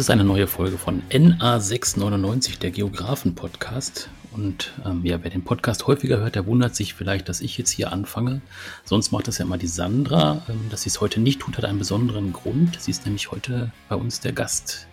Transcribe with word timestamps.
Das 0.00 0.06
ist 0.06 0.10
eine 0.12 0.24
neue 0.24 0.46
Folge 0.46 0.78
von 0.78 1.02
NA699, 1.10 2.58
der 2.58 2.70
Geografen-Podcast. 2.70 4.08
Und 4.32 4.72
ähm, 4.86 5.02
ja, 5.04 5.22
wer 5.22 5.30
den 5.30 5.44
Podcast 5.44 5.86
häufiger 5.86 6.16
hört, 6.16 6.36
der 6.36 6.46
wundert 6.46 6.74
sich 6.74 6.94
vielleicht, 6.94 7.28
dass 7.28 7.42
ich 7.42 7.58
jetzt 7.58 7.68
hier 7.68 7.92
anfange. 7.92 8.40
Sonst 8.82 9.12
macht 9.12 9.28
das 9.28 9.36
ja 9.36 9.44
immer 9.44 9.58
die 9.58 9.66
Sandra. 9.66 10.40
Ähm, 10.48 10.70
dass 10.70 10.84
sie 10.84 10.88
es 10.88 11.02
heute 11.02 11.20
nicht 11.20 11.40
tut, 11.40 11.58
hat 11.58 11.66
einen 11.66 11.78
besonderen 11.78 12.32
Grund. 12.32 12.80
Sie 12.80 12.90
ist 12.90 13.04
nämlich 13.04 13.30
heute 13.30 13.72
bei 13.90 13.96
uns 13.96 14.20
der 14.20 14.32
Gast. 14.32 14.86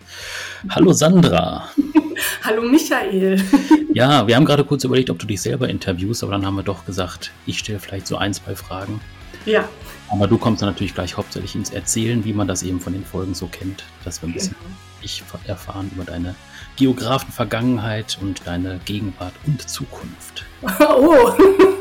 Hallo 0.68 0.92
Sandra. 0.92 1.70
Hallo 2.44 2.60
Michael. 2.60 3.42
Ja, 3.94 4.26
wir 4.28 4.36
haben 4.36 4.44
gerade 4.44 4.64
kurz 4.64 4.84
überlegt, 4.84 5.08
ob 5.08 5.18
du 5.18 5.26
dich 5.26 5.40
selber 5.40 5.70
interviewst, 5.70 6.22
aber 6.22 6.32
dann 6.32 6.44
haben 6.44 6.56
wir 6.56 6.62
doch 6.62 6.84
gesagt, 6.84 7.32
ich 7.46 7.58
stelle 7.58 7.80
vielleicht 7.80 8.06
so 8.06 8.18
ein, 8.18 8.34
zwei 8.34 8.54
Fragen. 8.54 9.00
Ja. 9.46 9.66
Aber 10.10 10.26
du 10.26 10.38
kommst 10.38 10.62
dann 10.62 10.70
natürlich 10.70 10.94
gleich 10.94 11.16
hauptsächlich 11.16 11.54
ins 11.54 11.70
Erzählen, 11.70 12.24
wie 12.24 12.32
man 12.32 12.48
das 12.48 12.62
eben 12.62 12.80
von 12.80 12.94
den 12.94 13.04
Folgen 13.04 13.34
so 13.34 13.46
kennt, 13.46 13.84
dass 14.04 14.22
wir 14.22 14.28
ein 14.28 14.32
bisschen 14.32 14.56
genau. 14.58 14.74
ich 15.02 15.22
erfahren 15.46 15.90
über 15.94 16.04
deine 16.04 16.34
Geografen-Vergangenheit 16.76 18.18
und 18.22 18.46
deine 18.46 18.80
Gegenwart 18.84 19.34
und 19.46 19.68
Zukunft. 19.68 20.44
Oh, 20.80 21.32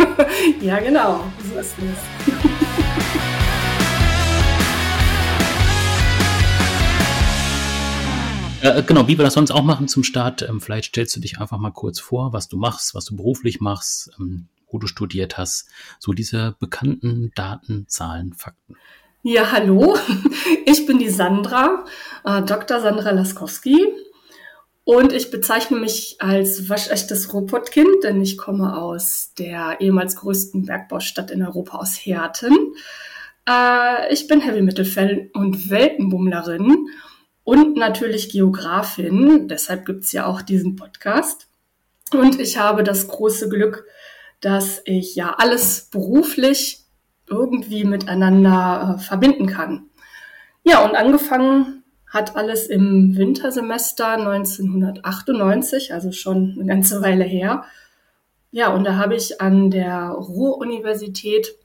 ja 0.61 0.79
genau, 0.79 1.23
so 1.51 1.59
ist 1.59 1.75
es. 1.79 2.33
Äh, 8.59 8.81
genau, 8.81 9.07
wie 9.07 9.17
wir 9.19 9.23
das 9.23 9.35
sonst 9.35 9.51
auch 9.51 9.63
machen 9.63 9.87
zum 9.87 10.03
Start, 10.03 10.41
ähm, 10.41 10.61
vielleicht 10.61 10.87
stellst 10.89 11.15
du 11.15 11.19
dich 11.19 11.39
einfach 11.39 11.59
mal 11.59 11.69
kurz 11.69 11.99
vor, 11.99 12.33
was 12.33 12.47
du 12.47 12.57
machst, 12.57 12.95
was 12.95 13.05
du 13.05 13.15
beruflich 13.15 13.61
machst, 13.61 14.09
ähm, 14.19 14.47
wo 14.69 14.79
du 14.79 14.87
studiert 14.87 15.37
hast, 15.37 15.69
so 15.99 16.13
diese 16.13 16.55
bekannten 16.59 17.31
Daten, 17.35 17.85
Zahlen, 17.87 18.33
Fakten. 18.33 18.75
Ja, 19.23 19.51
hallo, 19.51 19.97
ich 20.65 20.85
bin 20.85 20.99
die 20.99 21.09
Sandra, 21.09 21.85
äh, 22.23 22.41
Dr. 22.43 22.79
Sandra 22.79 23.11
Laskowski 23.11 23.87
und 24.83 25.11
ich 25.11 25.31
bezeichne 25.31 25.77
mich 25.77 26.15
als 26.19 26.69
waschechtes 26.69 27.33
Robotkind, 27.33 28.03
denn 28.03 28.21
ich 28.21 28.37
komme 28.37 28.77
aus 28.77 29.33
der 29.37 29.81
ehemals 29.81 30.15
größten 30.15 30.65
Bergbaustadt 30.65 31.29
in 31.29 31.43
Europa, 31.43 31.77
aus 31.77 31.95
Herten. 31.95 32.73
Äh, 33.49 34.13
ich 34.13 34.27
bin 34.27 34.39
Heavy 34.39 34.61
Metal 34.61 34.85
Fan 34.85 35.29
und 35.33 35.69
Weltenbummlerin 35.69 36.87
und 37.43 37.75
natürlich 37.75 38.29
Geografin, 38.29 39.47
deshalb 39.47 39.85
gibt 39.85 40.03
es 40.05 40.11
ja 40.11 40.25
auch 40.25 40.41
diesen 40.41 40.75
Podcast. 40.75 41.47
Und 42.13 42.39
ich 42.39 42.57
habe 42.57 42.83
das 42.83 43.07
große 43.07 43.49
Glück, 43.49 43.85
dass 44.39 44.81
ich 44.85 45.15
ja 45.15 45.35
alles 45.37 45.89
beruflich 45.89 46.85
irgendwie 47.27 47.83
miteinander 47.83 48.95
äh, 48.95 49.01
verbinden 49.01 49.47
kann. 49.47 49.89
Ja, 50.63 50.83
und 50.85 50.95
angefangen 50.95 51.83
hat 52.07 52.35
alles 52.35 52.67
im 52.67 53.17
Wintersemester 53.17 54.11
1998, 54.11 55.93
also 55.93 56.11
schon 56.11 56.53
eine 56.55 56.65
ganze 56.65 57.01
Weile 57.01 57.25
her. 57.25 57.65
Ja, 58.51 58.73
und 58.73 58.85
da 58.85 58.95
habe 58.95 59.15
ich 59.15 59.41
an 59.41 59.71
der 59.71 60.09
Ruhr-Universität 60.09 61.55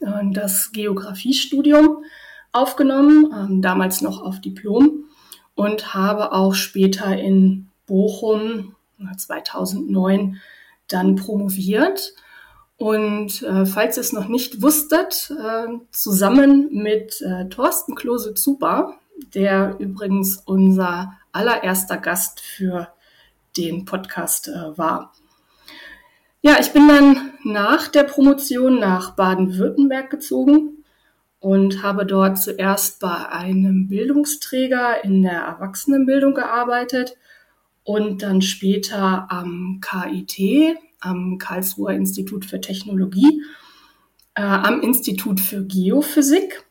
äh, 0.00 0.06
das 0.32 0.72
Geografiestudium 0.72 2.04
aufgenommen, 2.52 3.32
äh, 3.32 3.60
damals 3.62 4.02
noch 4.02 4.22
auf 4.22 4.40
Diplom 4.40 5.04
und 5.54 5.94
habe 5.94 6.32
auch 6.32 6.54
später 6.54 7.16
in 7.16 7.68
Bochum 7.86 8.74
2009 9.16 10.40
dann 10.88 11.16
promoviert. 11.16 12.14
Und 12.78 13.42
äh, 13.42 13.64
falls 13.64 13.96
ihr 13.96 14.02
es 14.02 14.12
noch 14.12 14.28
nicht 14.28 14.62
wusstet, 14.62 15.30
äh, 15.30 15.66
zusammen 15.90 16.68
mit 16.72 17.22
äh, 17.22 17.48
Thorsten 17.48 17.94
Klose-Zuber, 17.94 18.94
der 19.34 19.76
übrigens 19.78 20.42
unser 20.44 21.14
allererster 21.32 21.96
Gast 21.96 22.40
für 22.40 22.88
den 23.56 23.86
Podcast 23.86 24.48
äh, 24.48 24.76
war. 24.76 25.12
Ja, 26.42 26.58
ich 26.60 26.72
bin 26.72 26.86
dann 26.86 27.32
nach 27.44 27.88
der 27.88 28.04
Promotion 28.04 28.78
nach 28.78 29.16
Baden-Württemberg 29.16 30.10
gezogen 30.10 30.84
und 31.40 31.82
habe 31.82 32.06
dort 32.06 32.38
zuerst 32.38 33.00
bei 33.00 33.28
einem 33.28 33.88
Bildungsträger 33.88 35.02
in 35.02 35.22
der 35.22 35.40
Erwachsenenbildung 35.40 36.34
gearbeitet 36.34 37.16
und 37.86 38.22
dann 38.22 38.42
später 38.42 39.30
am 39.30 39.80
KIT, 39.80 40.76
am 40.98 41.38
Karlsruher 41.38 41.92
Institut 41.92 42.44
für 42.44 42.60
Technologie, 42.60 43.42
äh, 44.34 44.42
am 44.42 44.80
Institut 44.80 45.38
für 45.38 45.64
Geophysik. 45.64 46.64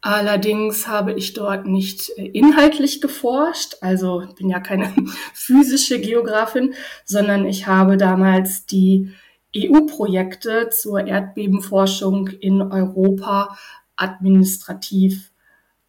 Allerdings 0.00 0.88
habe 0.88 1.12
ich 1.12 1.34
dort 1.34 1.66
nicht 1.66 2.10
äh, 2.16 2.24
inhaltlich 2.28 3.02
geforscht, 3.02 3.76
also 3.82 4.26
bin 4.38 4.48
ja 4.48 4.58
keine 4.58 4.90
physische 5.34 6.00
Geografin, 6.00 6.72
sondern 7.04 7.44
ich 7.44 7.66
habe 7.66 7.98
damals 7.98 8.64
die 8.64 9.12
EU-Projekte 9.54 10.70
zur 10.70 11.06
Erdbebenforschung 11.06 12.28
in 12.28 12.62
Europa 12.62 13.58
administrativ 13.96 15.30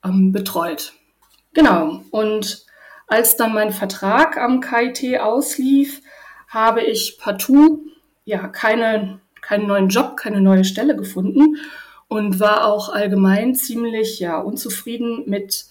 ähm, 0.04 0.34
betreut. 0.34 0.92
Genau. 1.54 2.04
Und 2.12 2.66
als 3.07 3.38
dann 3.38 3.53
mein 3.53 3.72
Vertrag 3.72 4.38
am 4.38 4.62
KIT 4.62 5.19
auslief, 5.19 6.01
habe 6.47 6.81
ich 6.81 7.18
partout 7.19 7.85
ja 8.25 8.47
keine, 8.47 9.19
keinen 9.41 9.68
neuen 9.68 9.90
Job, 9.90 10.18
keine 10.18 10.41
neue 10.41 10.66
Stelle 10.66 10.95
gefunden 10.95 11.57
und 12.07 12.40
war 12.40 12.66
auch 12.66 12.90
allgemein 12.90 13.56
ziemlich 13.56 14.19
ja 14.19 14.40
unzufrieden 14.40 15.23
mit 15.25 15.66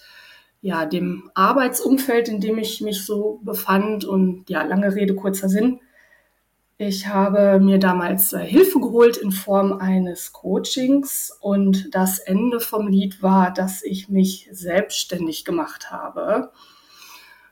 ja 0.61 0.87
dem 0.87 1.31
Arbeitsumfeld, 1.35 2.29
in 2.29 2.41
dem 2.41 2.59
ich 2.59 2.81
mich 2.81 3.05
so 3.05 3.41
befand 3.45 4.05
und 4.05 4.49
ja 4.49 4.63
lange 4.63 4.95
Rede 4.95 5.15
kurzer 5.15 5.49
Sinn. 5.49 5.81
Ich 6.79 7.07
habe 7.07 7.59
mir 7.59 7.79
damals 7.79 8.35
äh, 8.35 8.41
Hilfe 8.41 8.81
geholt 8.81 9.17
in 9.17 9.33
Form 9.33 9.75
eines 9.79 10.35
Coachings 10.35 11.35
und 11.41 11.95
das 11.95 12.19
Ende 12.19 12.61
vom 12.61 12.89
Lied 12.89 13.23
war, 13.23 13.51
dass 13.51 13.83
ich 13.83 14.11
mich 14.11 14.49
selbstständig 14.53 15.47
gemacht 15.47 15.91
habe. 15.91 16.51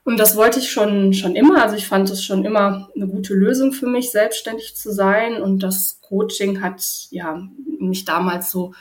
Und 0.05 0.19
das 0.19 0.37
wollte 0.37 0.59
ich 0.59 0.71
schon, 0.71 1.13
schon 1.13 1.35
immer. 1.35 1.63
Also 1.63 1.75
ich 1.75 1.87
fand 1.87 2.11
es 2.11 2.23
schon 2.23 2.45
immer 2.45 2.89
eine 2.95 3.07
gute 3.07 3.33
Lösung 3.33 3.73
für 3.73 3.87
mich, 3.87 4.11
selbstständig 4.11 4.75
zu 4.75 4.93
sein. 4.93 5.41
Und 5.41 5.63
das 5.63 5.99
Coaching 6.01 6.61
hat 6.61 6.85
ja 7.09 7.41
mich 7.79 8.05
damals 8.05 8.51
so 8.51 8.75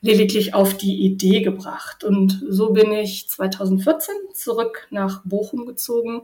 lediglich 0.00 0.54
auf 0.54 0.74
die 0.74 1.04
Idee 1.04 1.42
gebracht. 1.42 2.04
Und 2.04 2.42
so 2.48 2.72
bin 2.72 2.90
ich 2.90 3.28
2014 3.28 4.14
zurück 4.32 4.88
nach 4.90 5.22
Bochum 5.26 5.66
gezogen 5.66 6.22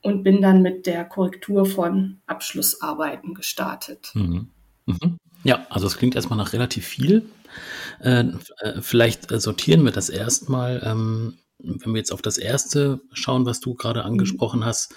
und 0.00 0.22
bin 0.22 0.40
dann 0.40 0.62
mit 0.62 0.86
der 0.86 1.04
Korrektur 1.04 1.66
von 1.66 2.20
Abschlussarbeiten 2.26 3.34
gestartet. 3.34 4.12
Mhm. 4.14 4.48
Mhm. 4.86 5.18
Ja, 5.42 5.66
also 5.70 5.88
es 5.88 5.98
klingt 5.98 6.14
erstmal 6.14 6.38
nach 6.38 6.52
relativ 6.52 6.86
viel. 6.86 7.28
Äh, 8.00 8.26
äh 8.60 8.80
vielleicht 8.80 9.28
sortieren 9.40 9.84
wir 9.84 9.92
das 9.92 10.08
erstmal. 10.08 10.80
Ähm, 10.84 11.38
wenn 11.58 11.92
wir 11.92 11.98
jetzt 11.98 12.12
auf 12.12 12.22
das 12.22 12.38
erste 12.38 13.00
schauen, 13.12 13.46
was 13.46 13.60
du 13.60 13.74
gerade 13.74 14.00
mhm. 14.00 14.06
angesprochen 14.06 14.64
hast, 14.64 14.94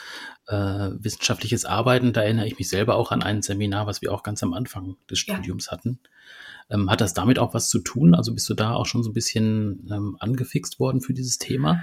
äh, 0.48 0.56
wissenschaftliches 0.56 1.66
Arbeiten, 1.66 2.14
da 2.14 2.22
erinnere 2.22 2.48
ich 2.48 2.58
mich 2.58 2.70
selber 2.70 2.96
auch 2.96 3.12
an 3.12 3.24
ein 3.24 3.42
Seminar, 3.42 3.88
was 3.88 4.02
wir 4.02 4.14
auch 4.14 4.24
ganz 4.24 4.44
am 4.44 4.54
Anfang 4.54 4.98
des 5.10 5.20
Studiums 5.20 5.68
ja. 5.68 5.72
hatten. 5.72 6.00
Ähm, 6.70 6.90
hat 6.90 7.02
das 7.02 7.14
damit 7.14 7.40
auch 7.40 7.54
was 7.54 7.70
zu 7.70 7.80
tun? 7.80 8.16
Also 8.16 8.34
bist 8.34 8.50
du 8.50 8.54
da 8.54 8.74
auch 8.74 8.86
schon 8.86 9.04
so 9.04 9.10
ein 9.10 9.14
bisschen 9.14 9.88
ähm, 9.92 10.18
angefixt 10.20 10.80
worden 10.80 11.02
für 11.02 11.14
dieses 11.14 11.38
Thema? 11.38 11.82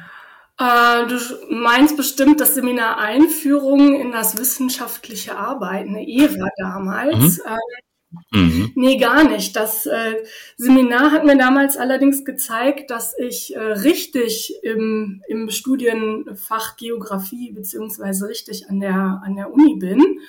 Äh, 0.59 1.06
du 1.06 1.19
meinst 1.50 1.97
bestimmt 1.97 2.41
das 2.41 2.55
Seminar 2.55 2.99
Einführung 2.99 4.00
in 4.00 4.12
das 4.12 4.38
wissenschaftliche 4.38 5.37
Arbeiten, 5.37 5.91
eine 5.91 6.06
EWA 6.06 6.49
damals. 6.56 7.38
Mhm. 7.38 7.43
Ähm, 7.47 7.88
Mhm. 8.31 8.72
Nee, 8.75 8.96
gar 8.96 9.25
nicht. 9.25 9.55
Das 9.55 9.87
äh, 9.87 10.25
Seminar 10.56 11.10
hat 11.10 11.25
mir 11.25 11.37
damals 11.37 11.76
allerdings 11.76 12.25
gezeigt, 12.25 12.90
dass 12.90 13.16
ich 13.19 13.55
äh, 13.55 13.60
richtig 13.60 14.55
im, 14.62 15.22
im 15.28 15.50
Studienfach 15.50 16.76
Geografie 16.76 17.52
beziehungsweise 17.52 18.28
richtig 18.28 18.69
an 18.70 18.81
der, 18.81 19.22
an 19.25 19.37
der 19.37 19.52
Uni 19.52 19.76
bin. 19.76 20.20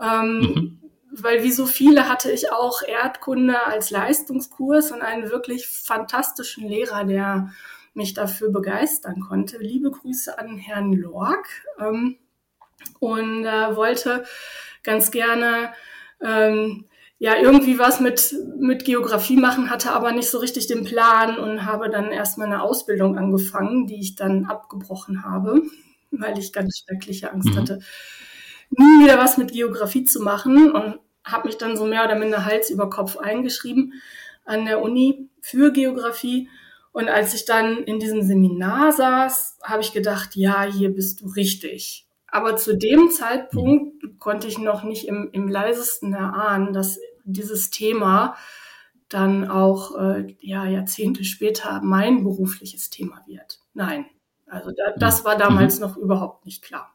Ähm, 0.00 0.38
mhm. 0.38 0.80
Weil 1.10 1.42
wie 1.42 1.52
so 1.52 1.64
viele 1.64 2.08
hatte 2.08 2.30
ich 2.30 2.52
auch 2.52 2.82
Erdkunde 2.82 3.64
als 3.64 3.90
Leistungskurs 3.90 4.90
und 4.90 5.00
einen 5.00 5.30
wirklich 5.30 5.66
fantastischen 5.66 6.68
Lehrer, 6.68 7.04
der 7.04 7.50
mich 7.94 8.12
dafür 8.12 8.50
begeistern 8.50 9.20
konnte. 9.20 9.56
Liebe 9.56 9.90
Grüße 9.90 10.38
an 10.38 10.58
Herrn 10.58 10.92
Lorg. 10.92 11.46
Ähm, 11.80 12.18
und 13.00 13.44
äh, 13.44 13.76
wollte 13.76 14.24
ganz 14.82 15.10
gerne 15.10 15.72
ähm, 16.20 16.84
ja 17.18 17.36
irgendwie 17.36 17.78
was 17.78 18.00
mit, 18.00 18.34
mit 18.58 18.84
Geografie 18.84 19.36
machen, 19.36 19.70
hatte 19.70 19.92
aber 19.92 20.12
nicht 20.12 20.30
so 20.30 20.38
richtig 20.38 20.66
den 20.66 20.84
Plan 20.84 21.38
und 21.38 21.64
habe 21.64 21.88
dann 21.88 22.12
erstmal 22.12 22.46
eine 22.46 22.62
Ausbildung 22.62 23.16
angefangen, 23.16 23.86
die 23.86 24.00
ich 24.00 24.16
dann 24.16 24.44
abgebrochen 24.44 25.24
habe, 25.24 25.62
weil 26.10 26.38
ich 26.38 26.52
ganz 26.52 26.78
schreckliche 26.78 27.32
Angst 27.32 27.50
mhm. 27.50 27.56
hatte, 27.56 27.80
nie 28.70 29.04
wieder 29.04 29.18
was 29.18 29.38
mit 29.38 29.52
Geografie 29.52 30.04
zu 30.04 30.20
machen 30.20 30.72
und 30.72 30.98
habe 31.24 31.48
mich 31.48 31.58
dann 31.58 31.76
so 31.76 31.86
mehr 31.86 32.04
oder 32.04 32.16
minder 32.16 32.44
Hals 32.44 32.70
über 32.70 32.90
Kopf 32.90 33.16
eingeschrieben 33.16 33.94
an 34.44 34.64
der 34.64 34.80
Uni 34.82 35.28
für 35.40 35.72
Geografie 35.72 36.48
Und 36.92 37.08
als 37.08 37.34
ich 37.34 37.44
dann 37.44 37.78
in 37.84 37.98
diesem 37.98 38.22
Seminar 38.22 38.92
saß, 38.92 39.58
habe 39.62 39.82
ich 39.82 39.92
gedacht, 39.92 40.36
ja, 40.36 40.62
hier 40.62 40.90
bist 40.90 41.20
du 41.20 41.26
richtig. 41.28 42.06
Aber 42.28 42.56
zu 42.56 42.76
dem 42.76 43.10
Zeitpunkt 43.10 44.18
konnte 44.18 44.46
ich 44.46 44.58
noch 44.58 44.82
nicht 44.82 45.06
im, 45.06 45.30
im 45.32 45.48
leisesten 45.48 46.12
erahnen, 46.12 46.72
dass 46.72 46.98
dieses 47.26 47.70
Thema 47.70 48.36
dann 49.08 49.48
auch 49.48 49.96
äh, 49.96 50.36
ja, 50.40 50.66
Jahrzehnte 50.66 51.24
später 51.24 51.80
mein 51.82 52.24
berufliches 52.24 52.90
Thema 52.90 53.22
wird. 53.26 53.60
Nein, 53.74 54.06
also 54.46 54.70
da, 54.70 54.92
das 54.96 55.24
war 55.24 55.36
damals 55.36 55.76
mhm. 55.76 55.86
noch 55.86 55.96
überhaupt 55.96 56.44
nicht 56.46 56.62
klar. 56.62 56.94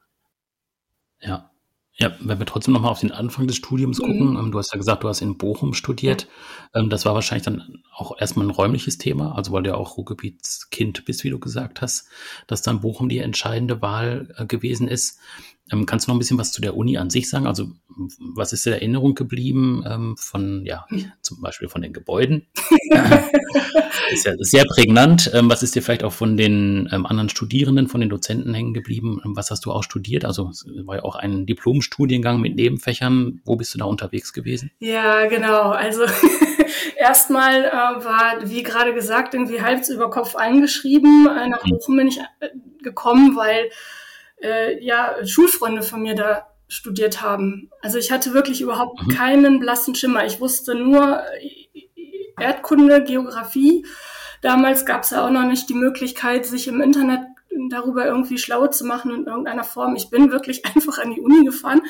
Ja. 1.19 1.48
Ja, 1.95 2.16
wenn 2.22 2.39
wir 2.39 2.45
trotzdem 2.45 2.74
nochmal 2.74 2.92
auf 2.92 3.01
den 3.01 3.12
Anfang 3.12 3.48
des 3.48 3.57
Studiums 3.57 4.00
mhm. 4.00 4.04
gucken, 4.04 4.38
ähm, 4.38 4.51
du 4.51 4.57
hast 4.57 4.72
ja 4.72 4.78
gesagt, 4.78 5.04
du 5.04 5.10
hast 5.10 5.22
in 5.22 5.38
Bochum 5.38 5.74
studiert. 5.74 6.28
Ähm, 6.74 6.89
das 6.89 7.06
war 7.06 7.13
wahrscheinlich 7.13 7.44
dann 7.44 7.84
auch 7.94 8.18
erstmal 8.18 8.45
ein 8.45 8.50
räumliches 8.50 8.98
Thema, 8.98 9.36
also 9.36 9.51
weil 9.51 9.63
du 9.63 9.72
ja 9.72 9.75
auch 9.75 9.98
Ruhrgebietskind 9.98 11.04
bist, 11.06 11.24
wie 11.25 11.30
du 11.30 11.38
gesagt 11.38 11.81
hast, 11.81 12.07
dass 12.48 12.62
dann 12.62 12.80
Bochum 12.80 13.10
die 13.10 13.19
entscheidende 13.19 13.81
Wahl 13.81 14.34
äh, 14.38 14.45
gewesen 14.45 14.88
ist. 14.88 15.19
Ähm, 15.69 15.86
kannst 15.86 16.07
du 16.07 16.12
noch 16.12 16.16
ein 16.16 16.19
bisschen 16.19 16.38
was 16.38 16.54
zu 16.54 16.62
der 16.62 16.77
Uni 16.77 16.98
an 16.98 17.10
sich 17.10 17.30
sagen? 17.30 17.45
Also 17.45 17.72
was 18.36 18.53
ist 18.53 18.65
in 18.68 18.74
Erinnerung 18.74 19.15
geblieben 19.15 19.83
ähm, 19.88 20.15
von, 20.18 20.65
ja, 20.65 20.86
zum 21.21 21.42
Beispiel 21.42 21.69
von 21.69 21.81
den 21.81 21.94
Gebäuden? 21.94 22.48
ist 24.12 24.25
ja 24.25 24.33
sehr 24.39 24.65
prägnant. 24.65 25.31
Ähm, 25.33 25.50
was 25.50 25.63
ist 25.63 25.75
dir 25.75 25.81
vielleicht 25.81 26.03
auch 26.03 26.13
von 26.13 26.38
den 26.38 26.89
ähm, 26.92 27.06
anderen 27.06 27.30
Studierenden, 27.30 27.88
von 27.88 28.01
den 28.01 28.09
Dozenten 28.09 28.53
hängen 28.53 28.74
geblieben? 28.74 29.21
Ähm, 29.25 29.36
was 29.36 29.51
hast 29.51 29.65
du 29.65 29.71
auch 29.71 29.83
studiert? 29.83 30.25
Also 30.25 30.50
es 30.50 30.65
war 30.86 30.98
ja 30.98 31.03
auch 31.03 31.15
ein 31.15 31.45
Diplomstudiengang 31.45 32.39
mit 32.39 32.56
Nebenfächern. 32.56 33.42
Wo 33.45 33.56
bist 33.56 33.74
du 33.74 33.80
da 33.80 33.86
unterwegs 33.86 34.33
gewesen? 34.33 34.71
Ja, 34.80 35.27
genau. 35.27 35.71
Also 35.71 36.03
erstmal 36.98 37.65
äh, 37.65 37.71
war, 37.71 38.38
wie 38.44 38.63
gerade 38.63 38.94
gesagt, 38.94 39.33
irgendwie 39.33 39.62
Hals 39.62 39.89
über 39.89 40.09
Kopf 40.09 40.36
eingeschrieben. 40.36 41.27
Äh, 41.27 41.50
nach 41.50 41.63
mhm. 41.65 41.71
Bochum 41.71 41.98
bin 41.98 42.07
ich 42.07 42.19
äh, 42.19 42.50
gekommen, 42.83 43.36
weil 43.36 43.69
äh, 44.42 44.83
ja, 44.83 45.15
Schulfreunde 45.25 45.83
von 45.83 46.01
mir 46.01 46.15
da 46.15 46.48
studiert 46.71 47.21
haben. 47.21 47.69
Also 47.81 47.97
ich 47.97 48.12
hatte 48.12 48.33
wirklich 48.33 48.62
überhaupt 48.62 49.06
mhm. 49.06 49.12
keinen 49.12 49.59
blassen 49.59 49.94
Schimmer. 49.94 50.25
Ich 50.25 50.39
wusste 50.39 50.73
nur 50.73 51.21
Erdkunde, 52.39 53.03
Geografie. 53.03 53.85
Damals 54.41 54.85
gab 54.85 55.03
es 55.03 55.09
ja 55.09 55.25
auch 55.25 55.29
noch 55.29 55.44
nicht 55.44 55.69
die 55.69 55.73
Möglichkeit, 55.73 56.45
sich 56.45 56.68
im 56.68 56.81
Internet 56.81 57.21
darüber 57.69 58.06
irgendwie 58.06 58.38
schlau 58.38 58.68
zu 58.68 58.85
machen 58.85 59.12
in 59.12 59.25
irgendeiner 59.25 59.65
Form. 59.65 59.95
Ich 59.95 60.09
bin 60.09 60.31
wirklich 60.31 60.65
einfach 60.75 60.97
an 60.97 61.13
die 61.13 61.21
Uni 61.21 61.44
gefahren 61.45 61.81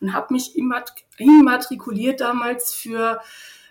und 0.00 0.12
habe 0.12 0.32
mich 0.32 0.56
immatrikuliert 0.56 2.20
damals 2.20 2.72
für 2.72 3.20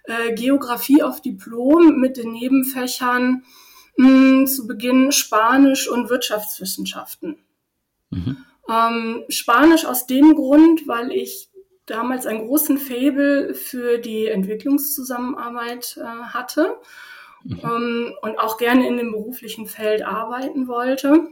äh, 0.03 0.33
Geografie 0.33 1.01
auf 1.01 1.21
Diplom 1.21 1.97
mit 1.99 2.17
den 2.17 2.33
Nebenfächern 2.33 3.43
mh, 3.95 4.07
hm, 4.07 4.47
zu 4.47 4.67
Beginn 4.67 5.13
Spanisch 5.13 5.87
und 5.87 6.09
Wirtschaftswissenschaften. 6.09 7.37
Mhm. 8.09 8.37
Ähm, 8.69 9.23
Spanisch 9.29 9.85
aus 9.85 10.07
dem 10.07 10.35
Grund, 10.35 10.87
weil 10.87 11.11
ich 11.11 11.49
damals 11.85 12.25
einen 12.25 12.45
großen 12.45 12.77
Fable 12.77 13.53
für 13.55 13.97
die 13.97 14.27
Entwicklungszusammenarbeit 14.27 15.97
äh, 15.97 16.03
hatte 16.03 16.75
mhm. 17.43 17.59
ähm, 17.63 18.13
und 18.21 18.39
auch 18.39 18.57
gerne 18.57 18.87
in 18.87 18.97
dem 18.97 19.11
beruflichen 19.11 19.67
Feld 19.67 20.03
arbeiten 20.03 20.67
wollte. 20.67 21.29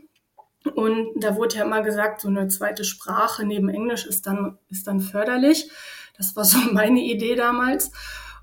Und 0.74 1.12
da 1.18 1.36
wurde 1.36 1.58
ja 1.58 1.66
immer 1.66 1.84
gesagt, 1.84 2.22
so 2.22 2.28
eine 2.28 2.48
zweite 2.48 2.84
Sprache 2.84 3.46
neben 3.46 3.70
Englisch 3.70 4.06
ist 4.06 4.26
dann, 4.26 4.58
ist 4.70 4.88
dann 4.88 5.00
förderlich. 5.00 5.70
Das 6.18 6.36
war 6.36 6.46
so 6.46 6.58
meine 6.72 7.02
Idee 7.02 7.36
damals. 7.36 7.92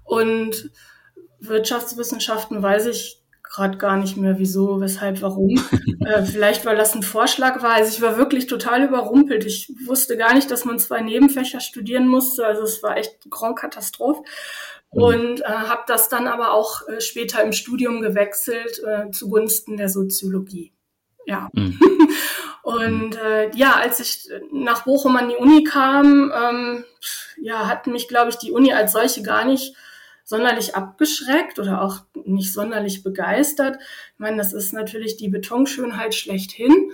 Und 0.04 0.70
Wirtschaftswissenschaften 1.40 2.62
weiß 2.62 2.86
ich 2.86 3.21
gerade 3.52 3.76
gar 3.76 3.96
nicht 3.98 4.16
mehr, 4.16 4.38
wieso, 4.38 4.80
weshalb, 4.80 5.20
warum. 5.20 5.50
äh, 6.06 6.22
vielleicht, 6.24 6.64
weil 6.64 6.76
das 6.76 6.94
ein 6.94 7.02
Vorschlag 7.02 7.62
war. 7.62 7.74
Also 7.74 7.90
ich 7.94 8.00
war 8.00 8.16
wirklich 8.16 8.46
total 8.46 8.84
überrumpelt. 8.84 9.44
Ich 9.44 9.72
wusste 9.84 10.16
gar 10.16 10.34
nicht, 10.34 10.50
dass 10.50 10.64
man 10.64 10.78
zwei 10.78 11.02
Nebenfächer 11.02 11.60
studieren 11.60 12.08
musste. 12.08 12.46
Also 12.46 12.62
es 12.62 12.82
war 12.82 12.96
echt 12.96 13.30
Grand 13.30 13.56
Katastrophe. 13.56 14.22
Mhm. 14.92 15.02
Und 15.02 15.40
äh, 15.42 15.44
habe 15.44 15.82
das 15.86 16.08
dann 16.08 16.28
aber 16.28 16.52
auch 16.52 16.88
äh, 16.88 17.00
später 17.00 17.42
im 17.42 17.52
Studium 17.52 18.00
gewechselt 18.00 18.80
äh, 18.86 19.10
zugunsten 19.10 19.76
der 19.76 19.90
Soziologie. 19.90 20.72
Ja. 21.26 21.50
Mhm. 21.52 21.78
Und 22.62 23.16
äh, 23.16 23.50
ja, 23.54 23.74
als 23.74 24.00
ich 24.00 24.28
nach 24.52 24.84
Bochum 24.84 25.16
an 25.16 25.28
die 25.28 25.36
Uni 25.36 25.64
kam, 25.64 26.32
ähm, 26.32 26.84
ja, 27.40 27.66
hat 27.66 27.88
mich, 27.88 28.06
glaube 28.06 28.30
ich, 28.30 28.36
die 28.36 28.52
Uni 28.52 28.72
als 28.72 28.92
solche 28.92 29.22
gar 29.22 29.44
nicht 29.44 29.74
sonderlich 30.32 30.74
abgeschreckt 30.74 31.58
oder 31.58 31.82
auch 31.82 32.00
nicht 32.24 32.54
sonderlich 32.54 33.02
begeistert. 33.02 33.76
Ich 34.14 34.18
meine, 34.18 34.38
das 34.38 34.54
ist 34.54 34.72
natürlich 34.72 35.18
die 35.18 35.28
Betonschönheit 35.28 36.14
schlechthin. 36.14 36.90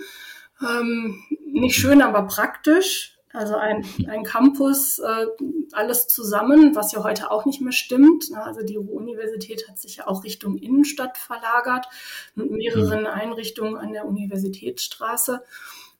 Ähm, 0.61 1.23
nicht 1.45 1.77
schön, 1.77 2.01
aber 2.01 2.23
praktisch. 2.23 3.15
Also 3.31 3.55
ein, 3.55 3.85
ein 4.09 4.23
Campus, 4.23 4.99
äh, 4.99 5.25
alles 5.71 6.07
zusammen, 6.07 6.75
was 6.75 6.91
ja 6.91 7.01
heute 7.01 7.31
auch 7.31 7.45
nicht 7.45 7.61
mehr 7.61 7.71
stimmt. 7.71 8.25
Also 8.35 8.61
die 8.61 8.77
Universität 8.77 9.69
hat 9.69 9.79
sich 9.79 9.97
ja 9.97 10.07
auch 10.07 10.25
Richtung 10.25 10.57
Innenstadt 10.57 11.17
verlagert 11.17 11.87
mit 12.35 12.51
mehreren 12.51 13.07
Einrichtungen 13.07 13.77
an 13.77 13.93
der 13.93 14.05
Universitätsstraße. 14.05 15.43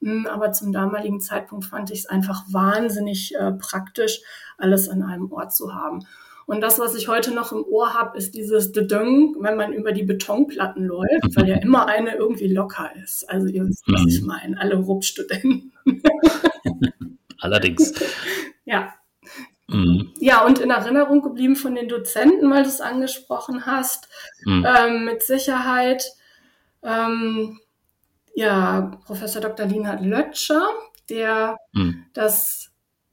Hm, 0.02 0.28
aber 0.28 0.52
zum 0.52 0.74
damaligen 0.74 1.22
Zeitpunkt 1.22 1.64
fand 1.64 1.90
ich 1.92 2.00
es 2.00 2.06
einfach 2.06 2.44
wahnsinnig 2.50 3.34
äh, 3.36 3.54
praktisch, 3.54 4.22
alles 4.58 4.90
an 4.90 5.04
einem 5.04 5.32
Ort 5.32 5.56
zu 5.56 5.74
haben. 5.74 6.06
Und 6.50 6.62
das, 6.62 6.80
was 6.80 6.96
ich 6.96 7.08
heute 7.08 7.32
noch 7.32 7.52
im 7.52 7.64
Ohr 7.64 7.94
habe, 7.94 8.18
ist 8.18 8.34
dieses 8.34 8.72
Dedöng, 8.72 9.36
wenn 9.40 9.56
man 9.56 9.72
über 9.72 9.92
die 9.92 10.02
Betonplatten 10.02 10.84
läuft, 10.84 11.36
weil 11.36 11.48
ja 11.48 11.58
immer 11.58 11.86
eine 11.86 12.16
irgendwie 12.16 12.48
locker 12.48 12.90
ist. 13.04 13.30
Also 13.30 13.46
ihr 13.46 13.68
wisst, 13.68 13.84
was 13.86 14.04
ich 14.08 14.22
mhm. 14.22 14.28
meine, 14.28 14.60
alle 14.60 14.78
Rupp-Studenten. 14.78 15.74
Allerdings. 17.40 17.94
Ja. 18.66 18.96
Mhm. 19.68 20.12
Ja, 20.20 20.44
und 20.44 20.58
in 20.58 20.72
Erinnerung 20.72 21.22
geblieben 21.22 21.56
von 21.56 21.76
den 21.76 21.88
Dozenten, 21.88 22.50
weil 22.50 22.64
du 22.64 22.70
es 22.70 22.82
angesprochen 22.82 23.68
hast, 23.68 24.10
mhm. 24.44 24.66
ähm, 24.68 25.06
mit 25.06 25.22
Sicherheit, 25.22 26.04
ähm, 26.82 27.60
ja, 28.34 28.98
Professor 29.06 29.40
Dr. 29.40 29.68
Linhard 29.68 30.02
Lötscher, 30.02 30.68
der 31.10 31.58
mhm. 31.74 32.08
das 32.14 32.72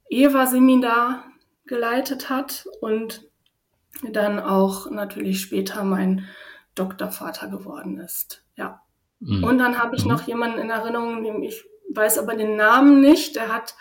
EVA-Seminar 0.08 1.22
geleitet 1.66 2.30
hat 2.30 2.66
und 2.80 3.25
dann 4.12 4.38
auch 4.38 4.90
natürlich 4.90 5.40
später 5.40 5.84
mein 5.84 6.26
Doktorvater 6.74 7.48
geworden 7.48 7.98
ist. 7.98 8.44
Ja. 8.56 8.82
Mhm. 9.20 9.44
Und 9.44 9.58
dann 9.58 9.78
habe 9.78 9.96
ich 9.96 10.04
mhm. 10.04 10.12
noch 10.12 10.22
jemanden 10.26 10.58
in 10.58 10.70
Erinnerung, 10.70 11.42
ich 11.42 11.64
weiß 11.92 12.18
aber 12.18 12.34
den 12.34 12.56
Namen 12.56 13.00
nicht, 13.00 13.36
der 13.36 13.52
hat 13.52 13.74